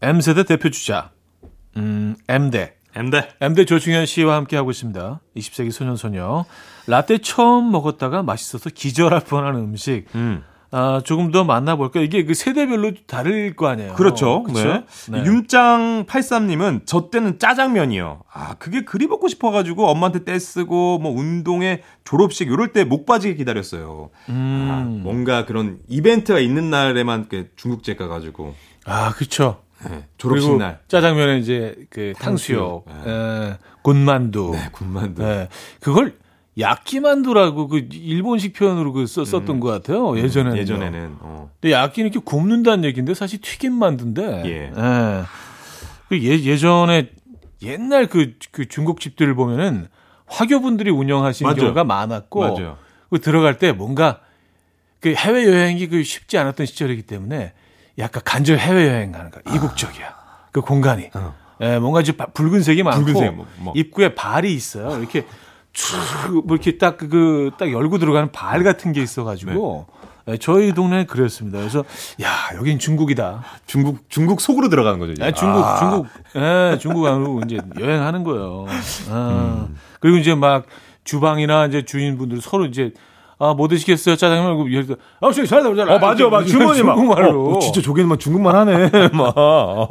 [0.00, 1.10] M세대 대표 주자,
[1.76, 2.74] 음, M대.
[2.94, 3.28] 엠데.
[3.42, 5.20] M대 조충현 씨와 함께 하고 있습니다.
[5.36, 6.46] 20세기 소년소녀.
[6.86, 10.06] 라떼 처음 먹었다가 맛있어서 기절할 뻔한 음식.
[10.14, 10.42] 음.
[10.70, 12.02] 아, 조금 더 만나볼까요?
[12.02, 13.92] 이게 그 세대별로 다를 거 아니에요.
[13.94, 14.42] 그렇죠.
[14.44, 14.84] 그렇죠?
[15.10, 15.22] 네.
[15.24, 18.22] 윤짱83님은 저 때는 짜장면이요.
[18.32, 24.08] 아, 그게 그리 먹고 싶어가지고 엄마한테 떼쓰고 뭐 운동회 졸업식 이럴 때 목 빠지게 기다렸어요.
[24.30, 24.68] 음.
[24.70, 28.54] 아, 뭔가 그런 이벤트가 있는 날에만 그 중국집 가가지고
[28.86, 29.62] 아, 그렇죠.
[29.84, 30.80] 네, 졸업식 그리고 날.
[30.88, 33.08] 짜장면에 이제 그 탕수육, 탕수육.
[33.08, 34.50] 에, 군만두.
[34.52, 35.22] 네, 군만두.
[35.22, 35.48] 네.
[35.80, 36.16] 그걸
[36.58, 40.16] 야끼만두라고 그 일본식 표현으로 그 써, 썼던 것 같아요.
[40.18, 40.56] 예전에는.
[40.56, 40.58] 음.
[40.58, 41.50] 예전에는 어.
[41.60, 44.42] 근데 야끼는 이렇게 굽는다는 얘기인데 사실 튀김 만두인데.
[44.46, 44.72] 예.
[46.08, 47.10] 그 예, 예전에
[47.62, 49.88] 옛날 그, 그 중국집들을 보면은
[50.26, 51.56] 화교분들이 운영하신 맞아요.
[51.56, 52.78] 경우가 많았고 맞아요.
[53.10, 54.20] 그 들어갈 때 뭔가
[55.00, 57.52] 그 해외 여행이 그 쉽지 않았던 시절이기 때문에
[57.98, 60.14] 약간 간절 해외 여행 가는 거 이국적이야.
[60.52, 61.10] 그 공간이.
[61.62, 63.72] 예, 뭔가 이제 바- 붉은색이 많고 붉은색, 뭐, 뭐.
[63.76, 64.98] 입구에 발이 있어요.
[64.98, 65.24] 이렇게
[65.72, 69.86] 쭉뭐 이렇게 딱 그 딱 열고 들어가는 발 같은 게 있어가지고
[70.28, 71.58] 예, 저희 동네는 그랬습니다.
[71.58, 71.84] 그래서
[72.22, 73.42] 야 여긴 중국이다.
[73.66, 75.14] 중국 중국 속으로 들어가는 거죠.
[75.24, 75.76] 예, 중국 아.
[75.78, 76.06] 중국
[76.36, 78.66] 예, 중국 안으로 이제 여행하는 거예요.
[79.10, 79.76] 아, 음.
[80.00, 80.66] 그리고 이제 막
[81.04, 82.92] 주방이나 이제 주인분들 서로 이제
[83.38, 84.16] 아, 뭐 드시겠어요?
[84.16, 84.66] 짜장면?
[85.20, 85.94] 아, 저기 잘다 잘다.
[85.94, 87.56] 어 맞아 맞아 주머니 막 중국말로.
[87.56, 89.88] 어, 진짜 저기는 막 중국말 하네 막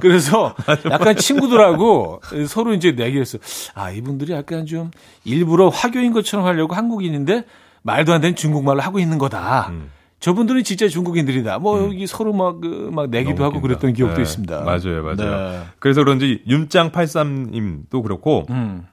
[0.00, 0.54] 그래서
[0.90, 3.38] 약간 친구들하고 서로 이제 내기했어.
[3.74, 4.90] 아, 이분들이 약간 좀
[5.24, 7.44] 일부러 화교인 것처럼 하려고 한국인인데
[7.82, 9.68] 말도 안 되는 중국말로 하고 있는 거다.
[9.70, 9.90] 음.
[10.22, 11.58] 저분들은 진짜 중국인들이다.
[11.58, 13.60] 뭐 여기 서로 막, 그, 막 내기도 하고.
[13.60, 14.60] 그랬던 기억도 네, 있습니다.
[14.60, 15.50] 맞아요 맞아요.
[15.50, 15.62] 네.
[15.80, 18.86] 그래서 그런지 윤짱 83님도 그렇고 음,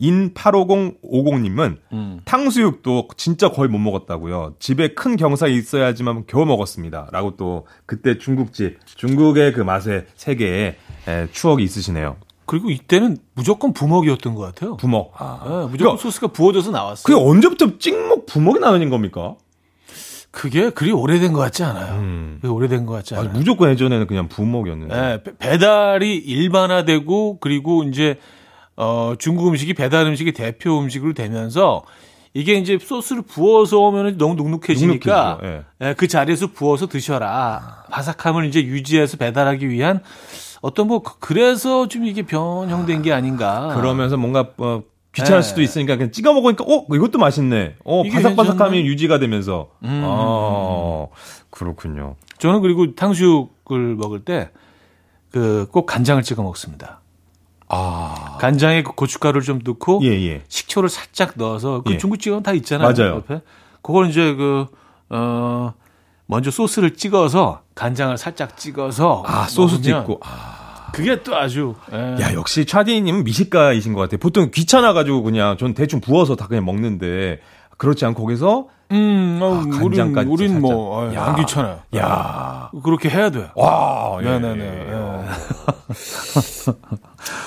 [0.00, 2.20] 인85050님은 음.
[2.24, 4.54] 탕수육도 진짜 거의 못 먹었다고요.
[4.58, 7.08] 집에 큰 경사 있어야지만 겨우 먹었습니다.
[7.12, 10.76] 라고 또 그때 중국집, 중국의 그 맛의 세계에
[11.08, 12.16] 에, 추억이 있으시네요.
[12.46, 14.76] 그리고 이때는 무조건 부먹이었던 것 같아요.
[14.76, 15.12] 부먹.
[15.20, 17.02] 예, 무조건 그러니까- 소스가 부어져서 나왔어요.
[17.16, 19.36] 그게 언제부터 찍먹 부먹이 나는 겁니까?
[20.30, 21.94] 그게 그리 오래된 것 같지 않아요.
[22.00, 22.38] 음.
[22.42, 23.38] 그게 오래된 것 같지 아니, 않아요.
[23.38, 24.94] 무조건 예전에는 그냥 부먹이었는데.
[24.94, 28.18] 예, 배- 배달이 일반화되고 그리고 이제
[28.76, 31.84] 어 중국 음식이 배달 음식이 대표 음식으로 되면서
[32.36, 37.84] 이게 이제 소스를 부어서 오면 너무 눅눅해지니까 눅눅해지죠, 예, 그 자리에서 부어서 드셔라.
[37.90, 40.00] 바삭함을 이제 유지해서 배달하기 위한
[40.60, 43.72] 어떤 뭐 그- 그래서 좀 이게 변형된 게 아닌가.
[43.76, 44.82] 그러면서 뭔가 어,
[45.12, 45.48] 귀찮을 네.
[45.48, 47.76] 수도 있으니까 그냥 찍어 먹으니까 어 이것도 맛있네.
[47.84, 48.80] 어 바삭바삭함이.
[48.84, 49.70] 유지가 되면서.
[49.84, 50.02] 음.
[50.04, 51.06] 아
[51.50, 52.16] 그렇군요.
[52.38, 54.50] 저는 그리고 탕수육을 먹을 때
[55.30, 57.00] 그 꼭 간장을 찍어 먹습니다.
[57.68, 60.42] 아 간장에 그 고춧가루를 좀 넣고 예 예.
[60.48, 61.98] 식초를 살짝 넣어서 그 예.
[61.98, 62.92] 중국집은 다 있잖아요.
[62.92, 63.14] 맞아요.
[63.16, 63.40] 옆에.
[63.82, 64.66] 그걸 이제 그
[65.10, 65.74] 어,
[66.26, 70.20] 먼저 소스를 찍어서 간장을 살짝 찍어서 아 소스 찍고.
[70.22, 70.90] 아.
[70.92, 72.22] 그게 또 아주 예.
[72.22, 74.18] 야 역시 차디님은 미식가이신 것 같아요.
[74.18, 77.40] 보통 귀찮아 가지고 그냥 전 대충 부어서 다 그냥 먹는데
[77.76, 80.60] 그렇지 않고 거기서 음, 어, 아, 우린 간장까지 우린 살짝.
[80.60, 81.24] 뭐 어, 야.
[81.24, 81.78] 안 귀찮아요.
[81.96, 82.70] 야.
[82.84, 83.48] 그렇게 해야 돼요.
[83.56, 84.64] 와, 예, 네네네.
[84.64, 84.92] 예, 예.
[84.92, 85.24] 예.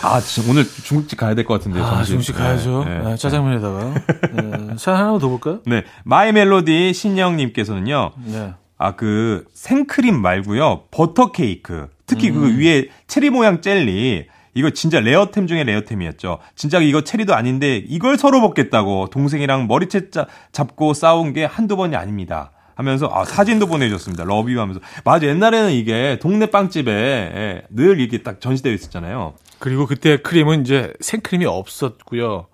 [0.03, 1.79] 아, 지금 오늘 중국집 가야 될 것 같은데.
[1.79, 2.15] 아, 점심.
[2.15, 2.83] 중식 가야죠.
[2.85, 3.03] 네, 네.
[3.11, 3.93] 네, 짜장면에다가.
[4.33, 4.75] 네.
[4.77, 5.59] 자, 하나 더 볼까요?
[5.65, 5.83] 네.
[6.03, 8.11] 마이 멜로디 신영님께서는요.
[8.25, 8.53] 네.
[8.77, 10.83] 아, 그 생크림 말고요.
[10.91, 11.87] 버터 케이크.
[12.05, 12.57] 특히 그 음.
[12.59, 14.27] 위에 체리 모양 젤리.
[14.57, 16.39] 이거 진짜 레어템 중에 레어템이었죠.
[16.55, 21.95] 진짜 이거 체리도 아닌데 이걸 서로 먹겠다고 동생이랑 머리채 짜, 잡고 싸운 게 한두 번이
[21.95, 22.51] 아닙니다.
[22.73, 24.23] 하면서 아, 사진도 보내줬습니다.
[24.23, 24.79] 러뷰 하면서.
[25.03, 25.27] 맞아.
[25.27, 29.35] 옛날에는 이게 동네 빵집에 예, 늘 이렇게 딱 전시되어 있었잖아요.
[29.59, 32.47] 그리고 그때 크림은 이제 생크림이 없었고요.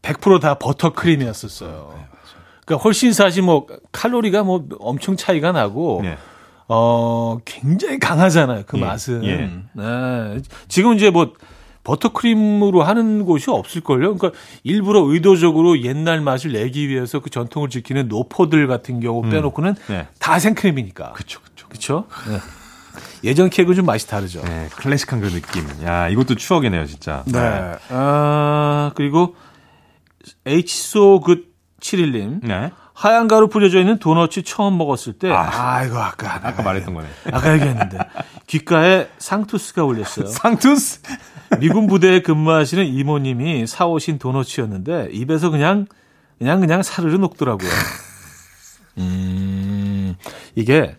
[0.00, 1.94] 100%다 버터 크림이었었어요.
[2.64, 6.16] 그러니까 훨씬 사실 뭐 칼로리가 뭐 엄청 차이가 나고 네.
[6.72, 8.62] 어 굉장히 강하잖아요.
[8.64, 9.24] 그 예, 맛은.
[9.24, 9.50] 예.
[9.72, 10.40] 네.
[10.68, 11.32] 지금 이제 뭐
[11.82, 14.16] 버터크림으로 하는 곳이 없을걸요.
[14.16, 14.30] 그러니까
[14.62, 20.06] 일부러 의도적으로 옛날 맛을 내기 위해서 그 전통을 지키는 노포들 같은 경우 빼놓고는 네.
[20.20, 21.12] 다 생크림이니까.
[21.14, 21.66] 그쵸, 그쵸.
[21.68, 22.04] 그렇죠?
[23.24, 24.40] 예전 케이크는 좀 맛이 다르죠.
[24.42, 25.64] 네, 클래식한 그 느낌.
[25.84, 27.24] 야, 이것도 추억이네요, 진짜.
[27.26, 27.74] 네.
[27.88, 29.34] 아, 그리고
[30.46, 32.46] H소 그 7일님.
[32.46, 32.70] 네.
[33.00, 35.48] 하얀 가루 뿌려져 있는 도넛이 처음 먹었을 때, 아.
[35.50, 37.06] 아, 이거 아까, 아까 말했던 거네.
[37.32, 37.96] 아까 얘기했는데,
[38.46, 40.26] 귓가에 상투스가 올렸어요.
[40.28, 41.00] 상투스?
[41.60, 45.86] 미군 부대에 근무하시는 이모님이 사오신 도넛이었는데, 입에서 그냥,
[46.38, 47.70] 그냥, 그냥 사르르 녹더라고요.
[48.98, 50.14] 음,
[50.54, 50.94] 이게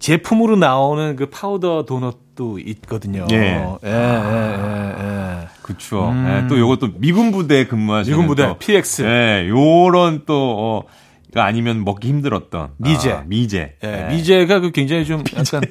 [0.00, 3.28] 제품으로 나오는 그 파우더 도넛도 있거든요.
[3.30, 3.36] 예.
[3.36, 5.48] 예, 예, 예, 예.
[5.62, 6.12] 그쵸.
[6.26, 8.12] 예, 또 요것도 미군 부대에 근무하시는.
[8.12, 8.22] 음.
[8.22, 9.02] 미군 부대, 또, PX.
[9.02, 11.03] 예, 요런 또, 어,
[11.40, 12.70] 아니면 먹기 힘들었던.
[12.76, 13.12] 미제.
[13.12, 13.76] 아, 미제.
[13.82, 15.62] 예, 미제가 그 굉장히 좀 약간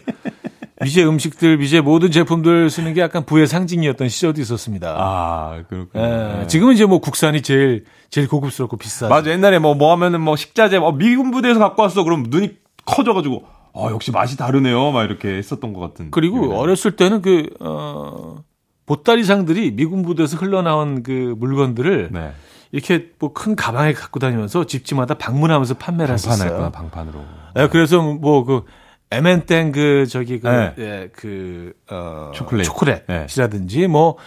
[0.81, 4.95] 미제 음식들, 미제 모든 제품들 쓰는 게 약간 부의 상징이었던 시절도 있었습니다.
[4.97, 6.03] 아, 그렇군요.
[6.03, 6.47] 예, 예.
[6.47, 9.09] 지금은 이제 뭐 국산이 제일 제일 고급스럽고 비싸죠.
[9.09, 9.31] 맞아.
[9.31, 12.03] 옛날에 뭐, 뭐 하면은 뭐 식자재, 어, 미군 부대에서 갖고 왔어.
[12.03, 14.91] 그럼 눈이 커져가지고, 어, 역시 맛이 다르네요.
[14.91, 16.11] 막 이렇게 했었던 것 같은.
[16.11, 16.59] 그리고 기억이 나요.
[16.59, 18.43] 어렸을 때는 그 어,
[18.85, 22.31] 보따리상들이 미군 부대에서 흘러나온 그 물건들을 네.
[22.73, 26.71] 이렇게 뭐 큰 가방에 갖고 다니면서 집집마다 방문하면서 판매를 했었어요.
[26.71, 27.23] 방판으로.
[27.59, 28.65] 예, 그래서 뭐그
[29.11, 30.73] 에멘땡 그 저기 그, 네.
[30.79, 32.65] 예, 그 어, 초콜릿.
[32.65, 33.87] 초콜릿이라든지 네.
[33.87, 34.17] 뭐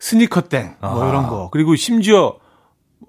[0.00, 1.08] 스니커땡 뭐 아하.
[1.10, 2.36] 이런 거 그리고 심지어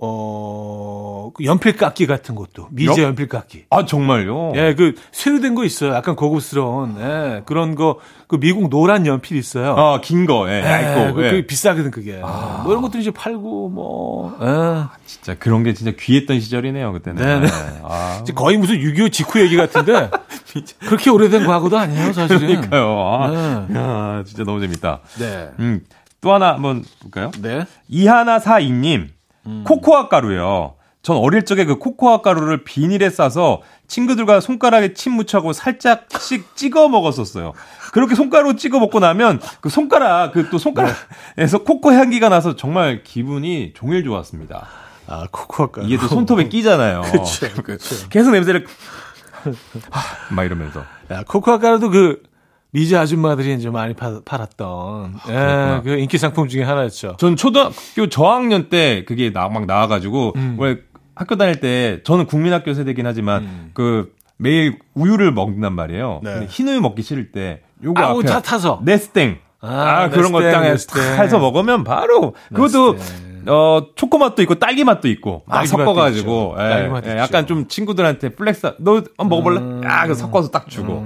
[0.06, 2.68] 어, 그 연필 깎기 같은 것도.
[2.72, 3.66] 미제 연- 연필 깎기.
[3.70, 4.52] 아, 정말요?
[4.56, 5.94] 예, 그, 새로 된 거 있어요.
[5.94, 9.72] 약간 고급스러운, 예, 그런 거, 그 미국 노란 연필 있어요.
[9.74, 11.14] 어, 긴 거, 예, 예, 얇고.
[11.14, 11.32] 그, 예.
[11.32, 12.18] 그 비싸거든, 그게.
[12.18, 14.84] 뭐 이런 것들 이제 팔고, 뭐, 예.
[15.06, 17.24] 진짜 그런 게 진짜 귀했던 시절이네요, 그때는.
[17.24, 17.48] 네네.
[17.84, 20.10] 아, 이제 거의 무슨 6.25 직후 얘기 같은데,
[20.88, 22.48] 그렇게 오래된 과거도 아니에요, 사실은.
[22.48, 23.00] 그러니까요.
[23.00, 23.76] 아, 네.
[23.80, 25.00] 야, 진짜 너무 재밌다.
[25.20, 25.50] 네.
[25.60, 25.82] 음,
[26.22, 27.32] 또 하나 한번 볼까요?
[27.42, 27.66] 네.
[27.88, 29.10] 이하나 사이님,
[29.46, 29.64] 음.
[29.66, 30.76] 코코아 가루요.
[31.02, 37.52] 전 어릴 적에 그 코코아 가루를 비닐에 싸서 친구들과 손가락에 침 묻혀고 살짝씩 찍어 먹었었어요.
[37.92, 43.74] 그렇게 손가락으로 찍어 먹고 나면 그 손가락, 그 또 손가락에서 코코 향기가 나서 정말 기분이
[43.76, 44.66] 종일 좋았습니다.
[45.08, 45.82] 아, 코코아가.
[45.84, 47.02] 이게 또 손톱에 끼잖아요.
[47.12, 47.78] 그쵸, 그
[48.10, 48.66] 계속 냄새를
[49.92, 50.86] 하, 막 이러면서.
[51.12, 52.24] 야, 코코아 가루도 그,
[52.74, 55.82] 미제 아줌마들이 이제 많이 파, 팔았던, 예, 그렇구나.
[55.84, 57.18] 그 인기 상품 중에 하나였죠.
[57.20, 60.58] 전 초등학교 저학년 때 그게 나, 막 나와가지고 음.
[60.60, 60.80] 왜
[61.16, 66.22] 학교 다닐 때 저는 국민학교 세대긴 하지만 그 매일 우유를 먹는단 말이에요.
[66.24, 66.48] 네.
[66.50, 68.82] 흰 우유 먹기 싫을 때 요거 아, 앞에 다 타서.
[68.84, 71.04] 네스땡 아, 아, 그런 거 네스땡, 땅에 네스땡.
[71.20, 73.33] 해서 먹으면 바로 그것도 네스땡.
[73.48, 77.08] 어 초코 맛도 있고 딸기 맛도 있고 막 맛도 섞어 가지고 있죠.
[77.08, 77.18] 예, 예.
[77.18, 79.60] 약간 좀 친구들한테 flex 너 한번 먹어 볼래?
[79.60, 79.84] 음.
[79.84, 81.06] 야, 그 섞어서 딱 주고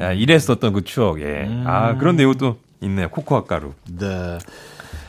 [0.00, 1.64] 야, 이랬었던 그 추억에 음.
[1.66, 4.38] 아 그런 내용도 있네요 코코아 가루 네.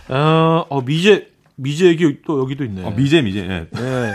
[0.10, 2.86] 어, 어, 미제, 미제 얘기 또 여기도 있네.
[2.86, 3.68] 어, 미제 미제 예.
[3.72, 4.14] 네.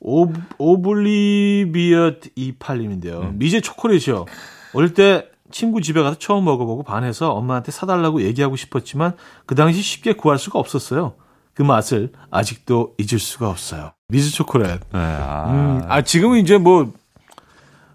[0.00, 3.34] 오, 오블리비엇 28님인데요.
[3.34, 4.26] 미제 초콜릿이요.
[4.74, 9.14] 어릴 때 친구 집에 가서 처음 먹어보고 반해서 엄마한테 사달라고 얘기하고 싶었지만
[9.46, 11.14] 그 당시 쉽게 구할 수가 없었어요.
[11.56, 13.92] 그 맛을 아직도 잊을 수가 없어요.
[14.08, 14.68] 미즈 초콜릿.
[14.68, 15.46] 네, 아.
[15.50, 16.92] 음, 아, 지금은 이제 뭐,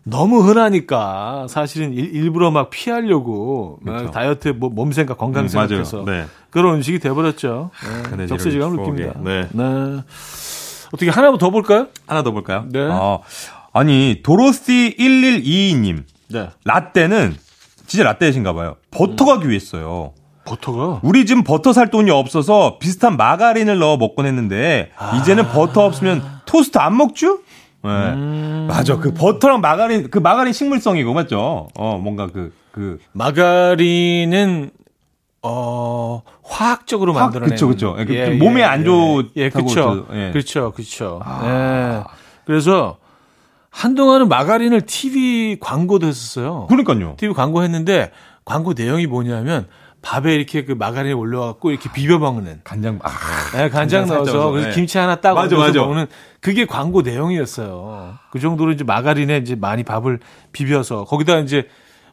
[0.04, 4.12] 너무 흔하니까 사실은 일, 일부러 막 피하려고 막 그쵸.
[4.12, 6.22] 다이어트 뭐 몸 생각 건강 음, 생각해서 맞아요.
[6.24, 6.28] 네.
[6.50, 7.70] 그런 음식이 돼버렸죠.
[8.18, 9.14] 네, 적세지감을 느낍니다.
[9.14, 10.02] 추억에, 네.
[10.92, 11.88] 어떻게 하나 더 볼까요?
[12.08, 12.66] 하나 더 볼까요?
[12.70, 12.80] 네.
[12.82, 13.22] 어,
[13.74, 16.50] 아니 도로시 1122님 네.
[16.66, 17.38] 라떼는
[17.86, 18.78] 진짜 라떼이신가 봐요.
[18.90, 20.14] 버터가 귀했어요.
[20.46, 26.24] 버터가 우리 집 버터 살 돈이 없어서 비슷한 마가린을 넣어 먹곤 했는데 이제는 버터 없으면
[26.46, 27.40] 토스트 안 먹죠?
[27.84, 28.66] 네.
[28.68, 28.98] 맞아.
[28.98, 31.68] 그 버터랑 마가린 그 마가린 식물성이고 맞죠?
[31.78, 34.72] 어 뭔가 그 그 마가린은
[35.44, 37.96] 어 화학적으로 화학- 만들어낸 그쵸, 그쵸.
[38.10, 39.74] 예, 좀 몸에 안 좋다고 예, 그렇죠.
[39.74, 40.32] 저- 예.
[40.32, 40.72] 그렇죠.
[40.72, 41.20] 그렇죠.
[41.44, 42.04] 예.
[42.46, 42.98] 그래서
[43.72, 46.68] 한동안은 마가린을 TV 광고도 했었어요.
[46.68, 47.16] 그러니까요.
[47.18, 48.12] TV 광고 했는데
[48.46, 49.68] 광고 내용이 뭐냐면
[50.02, 52.62] 밥에 이렇게 그 마가린이 올려갖고 이렇게 비벼 먹는.
[52.64, 53.10] 간장 아
[53.54, 54.76] 네, 간장 간장 넣어서 그래서 네.
[54.76, 55.80] 김치 하나 딱 맞아, 맞아.
[55.82, 56.08] 먹는
[56.40, 58.16] 그게 광고 내용이었어요.
[58.32, 60.20] 그 정도로 이제 마가린에 이제 많이 밥을
[60.52, 61.68] 비벼서 거기다 이제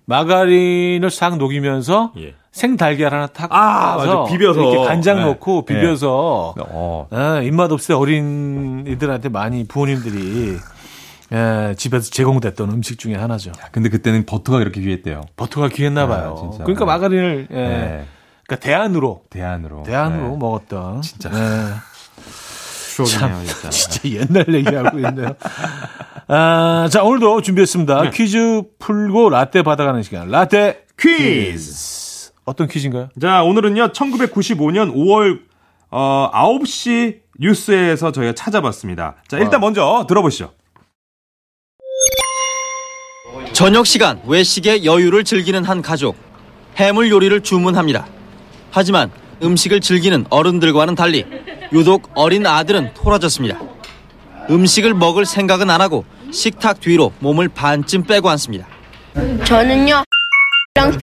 [0.04, 2.34] 마가린을 싹 녹이면서 예.
[2.50, 4.24] 생달걀 하나 탁 아, 맞아.
[4.24, 4.60] 비벼서.
[4.60, 5.24] 이렇게 간장 네.
[5.24, 7.06] 넣고 비벼서 어.
[7.10, 10.56] 아, 입맛 없을 때 어린이들한테 많이 부모님들이
[11.32, 13.52] 예, 집에서 제공됐던 음식 중에 하나죠.
[13.72, 15.22] 근데 그때는 버터가 그렇게 귀했대요.
[15.36, 16.52] 버터가 귀했나 봐요.
[16.54, 16.64] 아.
[16.64, 18.04] 그러니까 마가린을 예, 네.
[18.46, 19.82] 그러니까 대안으로 대안으로.
[19.82, 20.36] 대안으로 네.
[20.38, 21.30] 먹었던 진짜.
[21.32, 21.74] 예.
[23.04, 23.70] 추억이네요, 진짜.
[23.70, 25.36] 진짜 옛날 얘기하고 있네요.
[26.26, 28.02] 아, 자, 오늘도 준비했습니다.
[28.02, 28.10] 네.
[28.10, 30.28] 퀴즈 풀고 라떼 받아가는 시간.
[30.30, 32.30] 라떼 퀴즈.
[32.44, 33.10] 어떤 퀴즈인가요?
[33.20, 35.40] 자, 오늘은요, 1995년 5월,
[35.90, 39.16] 어, 9시 뉴스에서 저희가 찾아봤습니다.
[39.28, 40.52] 자, 일단 먼저 들어보시죠.
[43.52, 46.16] 저녁 시간 외식의 여유를 즐기는 한 가족.
[46.76, 48.06] 해물 요리를 주문합니다.
[48.70, 49.10] 하지만
[49.42, 51.24] 음식을 즐기는 어른들과는 달리
[51.72, 53.58] 유독 어린 아들은 토라졌습니다.
[54.50, 58.66] 음식을 먹을 생각은 안 하고 식탁 뒤로 몸을 반쯤 빼고 앉습니다.
[59.44, 60.04] 저는요
[60.74, 60.98] 랑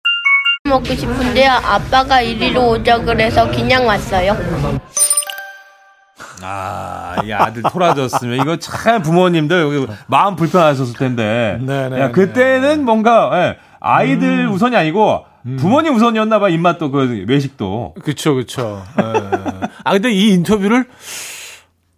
[0.64, 4.36] 먹고 싶은데요 아빠가 이리로 오자 그래서 그냥 왔어요
[6.46, 11.58] 아, 이 아들 토라졌으면 이거 참 부모님들 여기 마음 불편하셨을 텐데.
[11.60, 15.24] 네, 네, 야, 그때는 뭔가 예, 아이들 우선이 아니고
[15.58, 16.48] 부모님 우선이었나 봐.
[16.48, 17.94] 입맛도 그 외식도.
[18.02, 18.82] 그쵸, 그쵸.
[18.98, 19.68] 예.
[19.84, 20.86] 아, 근데 이 인터뷰를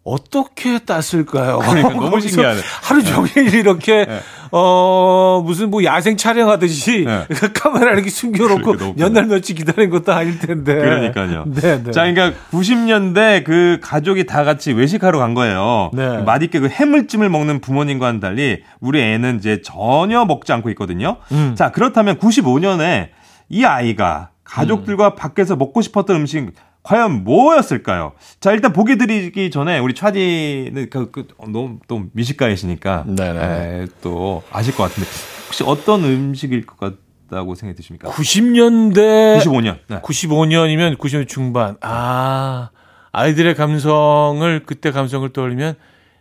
[0.06, 1.58] 어떻게 땄을까요?
[1.58, 2.60] 그러니까 너무 신기하네.
[2.82, 4.06] 하루 종일 이렇게,
[4.52, 7.26] 어, 무슨 뭐 야생 촬영하듯이 네.
[7.52, 10.74] 카메라 이렇게 숨겨놓고 그러니까 너무 몇날 며칠 기다린 것도 아닐 텐데.
[10.74, 11.44] 그러니까요.
[11.52, 11.90] 네, 네.
[11.90, 15.90] 자, 그러니까 90년대 그 가족이 다 같이 외식하러 간 거예요.
[15.92, 16.18] 네.
[16.18, 21.16] 맛있게 그 해물찜을 먹는 부모님과는 달리 우리 애는 이제 전혀 먹지 않고 있거든요.
[21.32, 21.54] 음.
[21.56, 23.08] 자, 그렇다면 95년에
[23.48, 25.14] 이 아이가 가족들과 음.
[25.16, 26.52] 밖에서 먹고 싶었던 음식
[26.86, 28.12] 과연 뭐였을까요?
[28.38, 33.40] 자, 일단 보기 드리기 전에 우리 차디는 그, 그 어, 너무 또 미식가이시니까 네네.
[33.40, 35.08] 에, 또 아실 것 같은데
[35.46, 38.08] 혹시 어떤 음식일 것 같다고 생각이 드십니까?
[38.10, 39.78] 90년대 95년.
[39.88, 40.00] 네.
[40.00, 41.76] 95년이면 90년 중반.
[41.80, 42.70] 아,
[43.10, 45.74] 아이들의 감성을 그때 감성을 떠올리면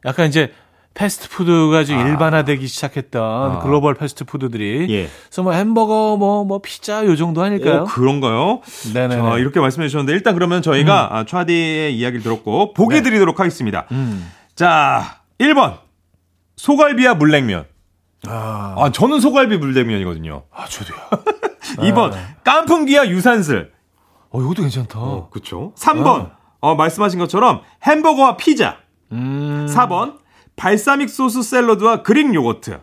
[0.04, 0.52] 약간 이제
[0.96, 5.10] 패스트푸드가 좀 일반화되기 시작했던 글로벌 패스트푸드들이 예.
[5.26, 7.82] 그래서 뭐 햄버거 뭐뭐 피자 요 정도 아닐까요?
[7.82, 8.62] 어, 그런가요?
[8.94, 9.16] 네네.
[9.18, 13.02] 자, 이렇게 말씀해 주셨는데 일단 그러면 저희가 아, 차디의 이야기를 들었고 보기 네.
[13.02, 13.86] 드리도록 하겠습니다.
[13.92, 14.32] 음.
[14.56, 15.80] 자, 1번.
[16.56, 17.66] 소갈비와 물냉면.
[18.28, 20.44] 아, 아, 저는 소갈비 물냉면이거든요.
[20.52, 20.98] 아 저도요.
[21.92, 22.14] 2번.
[22.46, 23.74] 깐풍기와 유산슬.
[24.30, 25.00] 어 이것도 괜찮다.
[25.30, 25.74] 그렇죠.
[25.78, 26.32] 3번.
[26.62, 28.78] 어, 말씀하신 것처럼 햄버거와 피자.
[29.12, 29.68] 음.
[29.70, 30.24] 4번.
[30.56, 32.80] 발사믹 소스 샐러드와 그릭 요거트.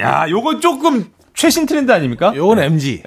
[0.00, 2.32] 야, 요거 조금 최신 트렌드 아닙니까?
[2.36, 3.02] 요건 MG.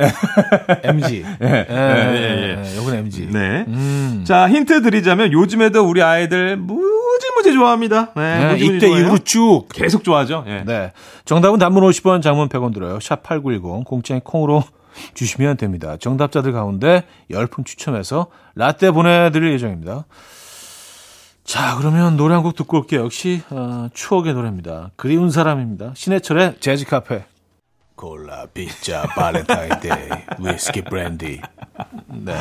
[0.83, 1.25] MG.
[1.41, 3.27] 예, 예, 예, 예, 요건 MG.
[3.31, 3.65] 네.
[3.67, 4.23] 음.
[4.25, 8.13] 자, 힌트 드리자면 요즘에도 우리 아이들 무지무지 좋아합니다.
[8.15, 9.05] 네, 네, 무지무지 이때 좋아해요.
[9.05, 9.65] 이후로 쭉.
[9.73, 10.43] 계속 좋아하죠.
[10.47, 10.63] 예.
[10.65, 10.91] 네.
[11.25, 12.99] 정답은 단문 50원, 장문 100원 들어요.
[12.99, 14.63] 샵 8910, 공짜인 콩으로
[15.13, 15.97] 주시면 됩니다.
[15.99, 20.05] 정답자들 가운데 10분 추첨해서 라떼 보내 드릴 예정입니다.
[21.45, 23.01] 자, 그러면 노래 한 곡 듣고 올게요.
[23.03, 24.91] 역시 어, 추억의 노래입니다.
[24.95, 25.93] 그리운 사람입니다.
[25.95, 27.25] 신해철의 재즈 카페.
[27.95, 31.39] 콜라, 피자, 발렌타인데이, 위스키, 브랜디.
[32.07, 32.33] 네.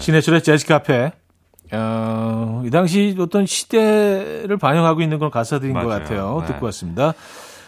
[0.00, 1.12] 신해철의 재즈 카페.
[1.70, 5.98] 어, 이 당시 어떤 시대를 반영하고 있는 그런 가사들인 것 맞아요.
[6.00, 6.40] 같아요.
[6.40, 6.46] 네.
[6.46, 7.12] 듣고 왔습니다.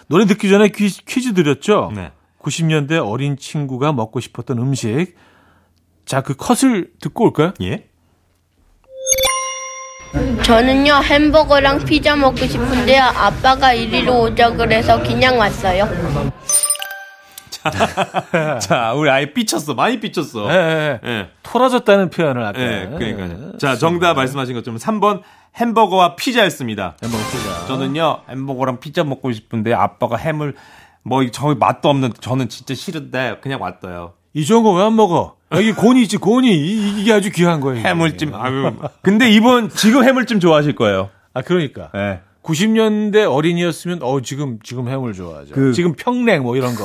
[0.08, 1.92] 노래 듣기 전에 퀴즈, 퀴즈 드렸죠?
[1.94, 2.12] 네.
[2.40, 5.14] 90년대 어린 친구가 먹고 싶었던 음식.
[6.06, 7.52] 자, 그 컷을 듣고 올까요?
[7.60, 7.89] 예.
[10.42, 15.88] 저는요 햄버거랑 피자 먹고 싶은데요 아빠가 이리로 오자 그래서 그냥 왔어요.
[18.60, 19.74] 자, 우리 아이 삐쳤어.
[19.74, 20.50] 많이 삐쳤어.
[20.50, 21.10] 예, 예, 예.
[21.10, 21.28] 예.
[21.42, 22.60] 토라졌다는 표현을 아까.
[22.60, 23.58] 예, 그러니까요.
[23.58, 25.20] 자, 정답 말씀하신 것처럼 3번
[25.56, 26.96] 햄버거와 피자였습니다.
[27.02, 27.66] 햄버거 피자.
[27.66, 30.54] 저는요, 햄버거랑 피자 먹고 싶은데 아빠가 햄을
[31.02, 34.14] 뭐저 맛도 없는 저는 진짜 싫은데 그냥 왔어요.
[34.32, 35.36] 이 좋은 거 왜 안 먹어?
[35.52, 36.48] 여기 곤이 있지, 곤이.
[36.48, 37.80] 이- 이게 아주 귀한 거예요.
[37.80, 37.88] 이게.
[37.88, 38.34] 해물찜.
[38.34, 38.72] 아유.
[39.02, 41.10] 근데 이분 지금 해물찜 좋아하실 거예요.
[41.34, 41.90] 아, 그러니까.
[41.96, 42.20] 예.
[42.42, 45.54] 90년대 어린이였으면, 어, 지금, 지금 해물 좋아하죠.
[45.54, 46.84] 그- 지금 평냉 뭐 이런 거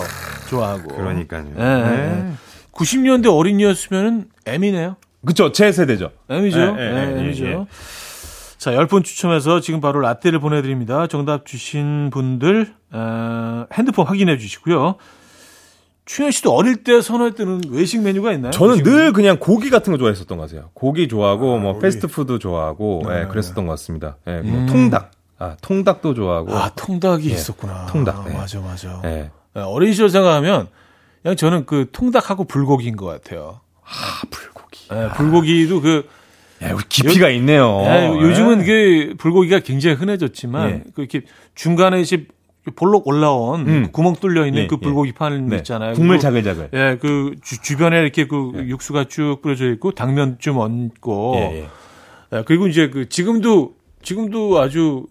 [0.50, 0.96] 좋아하고.
[0.96, 1.46] 그러니까요.
[1.58, 2.32] 예, 예.
[2.72, 4.96] 90년대 어린이였으면은 M이네요.
[5.26, 6.12] 그쵸, 제 세대죠.
[6.30, 6.60] M이죠.
[6.60, 7.46] 예, 예, 예, 예, M이죠.
[7.46, 7.66] 예.
[8.58, 11.06] 자, 10분 추첨해서 지금 바로 라떼를 보내드립니다.
[11.08, 14.96] 정답 주신 분들, 어, 핸드폰 확인해 주시고요.
[16.06, 18.52] 추현 씨도 어릴 때 선호했던 외식 메뉴가 있나요?
[18.52, 19.12] 저는 늘?
[19.12, 20.70] 그냥 고기 같은 거 좋아했었던 것 같아요.
[20.74, 21.84] 고기 좋아하고 뭐 고기.
[21.84, 24.18] 패스트푸드 좋아하고 예, 그랬었던 것 같습니다.
[24.28, 24.66] 예, 뭐 음.
[24.68, 25.12] 통닭.
[25.38, 26.56] 아, 통닭도 좋아하고.
[26.56, 27.88] 아, 통닭이 있었구나.
[27.88, 28.34] 통닭, 아, 네.
[28.36, 29.02] 맞아, 맞아.
[29.06, 29.32] 예.
[29.58, 30.68] 예, 어린 시절 생각하면
[31.24, 33.60] 그냥 저는 그 통닭하고 불고기인 것 같아요.
[33.84, 34.88] 아, 불고기.
[34.94, 36.08] 예, 불고기도 그
[36.64, 37.82] 야, 우리 깊이가 있네요.
[37.86, 38.66] 예, 요즘은 예.
[38.66, 40.84] 그 불고기가 굉장히 흔해졌지만 예.
[40.94, 41.24] 그 이렇게
[41.56, 42.28] 중간에 이제
[42.76, 43.92] 볼록 올라온 음.
[43.92, 44.84] 구멍 뚫려 있는 예, 그 예.
[44.84, 45.58] 불고기 판 네.
[45.58, 45.94] 있잖아요.
[45.94, 46.70] 국물 자글자글.
[46.74, 51.68] 예, 그 주, 변에 이렇게 그 육수가 쭉 뿌려져 있고 당면 좀 얹고 예, 예.
[52.34, 55.08] 예, 그리고 이제 그 지금도 지금도 아주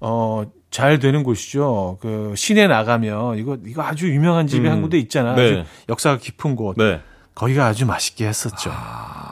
[0.00, 1.98] 어 잘 되는 곳이죠.
[2.00, 4.72] 그 시내 나가면 이거 이거 아주 유명한 집이 음.
[4.72, 5.34] 한 군데 있잖아.
[5.34, 5.42] 네.
[5.42, 6.76] 아주 역사가 깊은 곳.
[6.76, 7.00] 네.
[7.34, 8.70] 거기가 아주 맛있게 했었죠.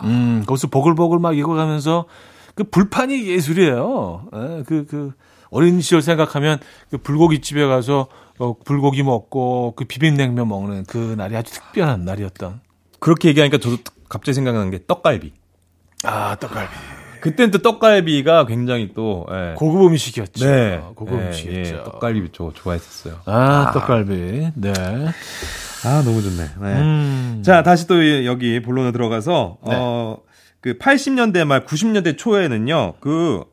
[0.05, 2.07] 음, 거기서 보글보글 막 익어가면서
[2.55, 4.29] 그 불판이 예술이에요.
[4.33, 5.12] 예, 그, 그,
[5.51, 6.59] 어린 시절 생각하면
[6.91, 12.61] 그 불고기 집에 가서 어, 불고기 먹고 그 비빔냉면 먹는 그 날이 아주 특별한 날이었던.
[13.01, 13.79] 그렇게 얘기하니까 저도
[14.09, 15.33] 갑자기 생각나는 게 떡갈비.
[16.05, 16.75] 아, 떡갈비.
[17.21, 19.55] 그때는 또 떡갈비가 굉장히 또 예.
[19.57, 20.47] 고급 음식이었죠.
[20.47, 20.83] 네.
[20.95, 21.77] 고급 예, 음식이었죠.
[21.77, 23.21] 예, 떡갈비 저 좋아했었어요.
[23.25, 24.53] 아, 떡갈비.
[24.55, 24.73] 네.
[25.85, 26.37] 아, 너무 좋네.
[26.37, 26.81] 네.
[26.81, 27.43] 음.
[27.45, 30.19] 자, 다시 또 여기 본론에 들어가서 어,
[30.61, 32.95] 그 80년대 말 90년대 초에는요.
[33.01, 33.45] 그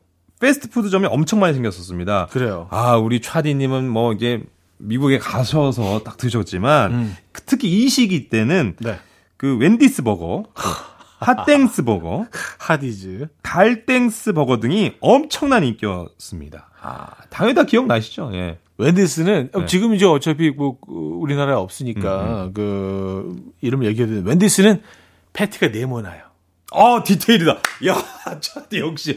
[0.44, 2.26] 패스트푸드점이 엄청 많이 생겼었습니다.
[2.30, 2.68] 그래요.
[2.70, 4.42] 아, 우리 차디님은 뭐 이제
[4.76, 7.16] 미국에 가셔서 딱 드셨지만 음.
[7.32, 8.98] 그 특히 이 시기 때는 네.
[9.38, 10.44] 그 웬디스 버거,
[11.20, 12.26] 핫땡스 버거,
[12.58, 13.28] 하디즈.
[13.42, 16.68] 달땡스 버거 등이 엄청난 인기였습니다.
[16.82, 18.30] 아, 당연히 다 기억나시죠?
[18.34, 18.58] 예.
[18.76, 19.66] 웬디스는 어, 네.
[19.66, 24.22] 지금 이제 어차피 뭐 그, 우리나라에 없으니까 그 이름 얘기해도 돼.
[24.28, 24.82] 웬디스는
[25.32, 26.23] 패티가 네모나요.
[26.74, 27.52] 어, 디테일이다.
[27.86, 27.96] 야,
[28.40, 29.16] 차디 역시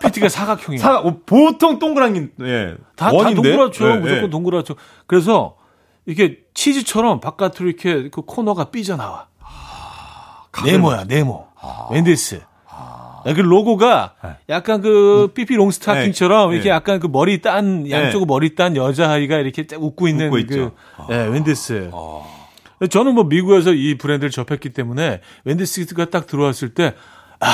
[0.00, 0.80] 패티가 사각형이에요.
[0.80, 2.74] 사 어, 보통 동그랗게 예.
[2.96, 3.50] 다, 다 원인데?
[3.50, 3.90] 동그랗죠.
[3.90, 4.30] 예, 무조건 예.
[4.30, 4.74] 동그랗죠.
[5.06, 5.56] 그래서
[6.06, 9.28] 이게 치즈처럼 바깥으로 이렇게 그 코너가 삐져나와.
[10.64, 11.46] 네모야, 네모.
[11.90, 12.40] 웬디스.
[13.22, 14.14] 그 로고가
[14.48, 16.54] 약간 그 삐삐 롱스타킹처럼 네.
[16.56, 16.74] 이렇게 네.
[16.74, 20.72] 약간 그 머리 딴 양쪽 머리 딴 여자아이가 이렇게 딱 웃고 있는 웃고 그 있죠.
[21.08, 21.90] 네, 웬디스.
[22.88, 26.94] 저는 뭐 미국에서 이 브랜드를 접했기 때문에 웬디스가 딱 들어왔을 때
[27.40, 27.46] 아,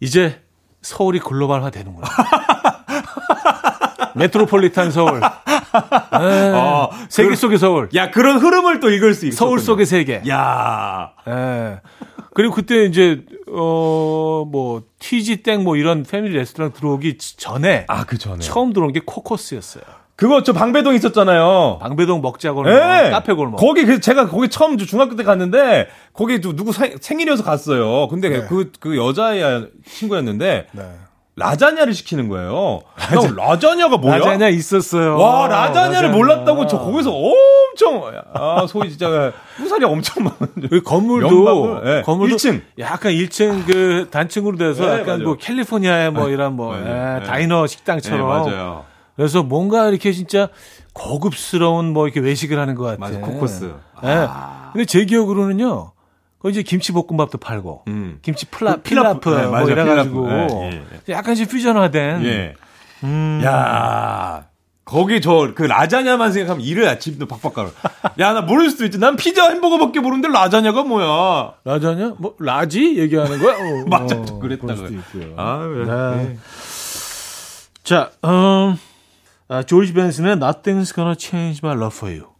[0.00, 0.40] 이제
[0.82, 2.06] 서울이 글로벌화 되는구나.
[4.14, 5.20] 메트로폴리탄 서울.
[5.22, 7.88] 에, 어, 세계 그- 속의 서울.
[7.94, 9.36] 야, 그런 흐름을 또 읽을 수 있어.
[9.36, 10.22] 서울 속의 세계.
[10.28, 11.12] 야.
[11.28, 11.80] 예.
[12.34, 18.40] 그리고 그때 이제 어뭐 TG 땡뭐 이런 패밀리 레스토랑 들어오기 전에 아, 그 전에.
[18.40, 19.84] 처음 들어온 게 코코스였어요.
[20.16, 21.78] 그거 저 방배동 있었잖아요.
[21.80, 23.10] 방배동 먹자고 예.
[23.10, 23.58] 카페 골목.
[23.58, 28.08] 거기 그 제가 거기 처음 중학교 때 갔는데 거기 누- 누구 생- 생일이어서 갔어요.
[28.08, 28.40] 근데 네.
[28.46, 30.82] 그 그 여자애 친구였는데 네.
[31.38, 32.80] 라자냐를 시키는 거예요.
[32.96, 34.16] 형 라자냐가 뭐야?
[34.16, 35.18] 라자냐 있었어요.
[35.18, 36.14] 와 라자냐를 라자냐.
[36.16, 40.68] 몰랐다고 저 거기서 엄청 아 소위 진짜 무살이 엄청 많은데.
[40.70, 42.62] 그 건물도 예, 건물도 1층.
[42.78, 45.24] 약간 1층 그 단층으로 돼서 네, 약간 맞아요.
[45.24, 46.86] 뭐 캘리포니아의 뭐 이런 뭐 맞아요.
[47.16, 47.26] 예, 네.
[47.26, 48.84] 다이너 네, 식당처럼 맞아요.
[49.16, 50.48] 그래서 뭔가 이렇게 진짜
[50.92, 52.98] 고급스러운 뭐 이렇게 외식을 하는 것 같아.
[52.98, 53.72] 맞아 코코스.
[54.04, 54.28] 예.
[54.72, 55.92] 근데 제 기억으로는요.
[56.38, 58.18] 거 이제 김치볶음밥도 팔고 음.
[58.20, 59.70] 김치 플라 그 필라프, 필라프, 네, 뭐.
[59.70, 60.30] 이래가지고.
[60.30, 62.54] 예, 약간 좀 퓨전화된 예.
[63.04, 63.40] 음.
[63.42, 64.44] 야
[64.84, 67.70] 거기 저 그 라자냐만 생각하면 이를 아직도 박박 갈아.
[68.18, 68.98] 야, 나 모를 수도 있지.
[68.98, 71.54] 난 피자 햄버거밖에 모르는데 라자냐가 뭐야?
[71.64, 72.14] 라자냐?
[72.18, 73.54] 뭐 large 얘기하는 거야?
[73.56, 75.32] 어, 맞아, 어, 그랬다 그럴 수도 그래.
[75.38, 75.84] 아, 왜?
[75.86, 76.36] 네.
[77.82, 78.76] 자, 음,
[79.48, 82.34] 아, 조지 벤슨의 Nothing's Gonna Change My Love For You.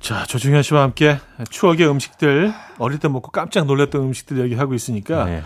[0.00, 5.42] 자, 조중현 씨와 함께 추억의 음식들, 어릴 때 먹고 깜짝 놀랐던 음식들 얘기하고 있으니까, 네.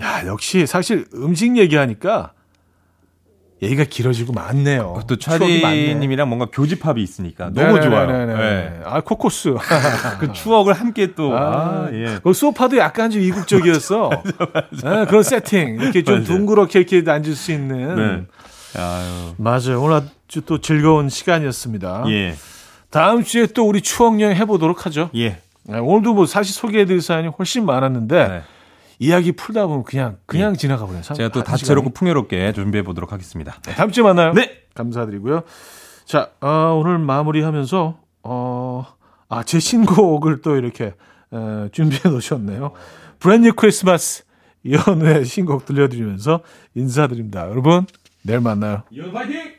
[0.00, 2.32] 야, 역시 사실 음식 얘기하니까
[3.64, 5.02] 얘기가 길어지고 많네요.
[5.06, 5.86] 또 추억이 많네.
[5.86, 8.06] 차디님이랑 뭔가 교집합이 있으니까 너무 좋아요.
[8.06, 8.38] 네네네네.
[8.38, 8.80] 네.
[8.84, 9.54] 아, 코코스.
[10.20, 12.18] 그 추억을 함께 또 아, 아, 예.
[12.22, 14.10] 그 소파도 약간 좀 이국적이었어.
[14.82, 15.78] 네, 그런 세팅.
[15.80, 16.26] 이렇게 좀 맞아요.
[16.26, 17.96] 둥그렇게 이렇게 앉을 수 있는.
[17.96, 18.80] 네.
[18.80, 19.34] 아유.
[19.36, 19.82] 맞아요.
[19.82, 22.04] 오늘 아주 또 즐거운 시간이었습니다.
[22.08, 22.34] 예.
[22.90, 25.10] 다음 주에 또 우리 추억 여행 해보도록 하죠.
[25.16, 25.38] 예.
[25.64, 28.42] 네, 오늘도 뭐 사실 소개해드릴 사연이 훨씬 많았는데 네.
[28.98, 31.02] 이야기 풀다 보면 그냥 그냥 지나가 버려요.
[31.02, 31.94] 제가 또한 다채롭고 시간이.
[31.94, 33.60] 풍요롭게 준비해 보도록 하겠습니다.
[33.66, 34.32] 네, 다음 주에 만나요.
[34.32, 34.62] 네.
[34.74, 35.42] 감사드리고요.
[36.04, 38.86] 자, 어, 오늘 마무리하면서 어,
[39.28, 40.94] 아, 제 신곡을 또 이렇게
[41.32, 42.72] 에, 준비해 놓으셨네요.
[43.18, 44.24] 브랜뉴 크리스마스
[44.64, 46.40] 이현우의 신곡 들려드리면서
[46.74, 47.48] 인사드립니다.
[47.50, 47.86] 여러분,
[48.22, 48.82] 내일 만나요.
[48.90, 49.54] 이현 파이팅!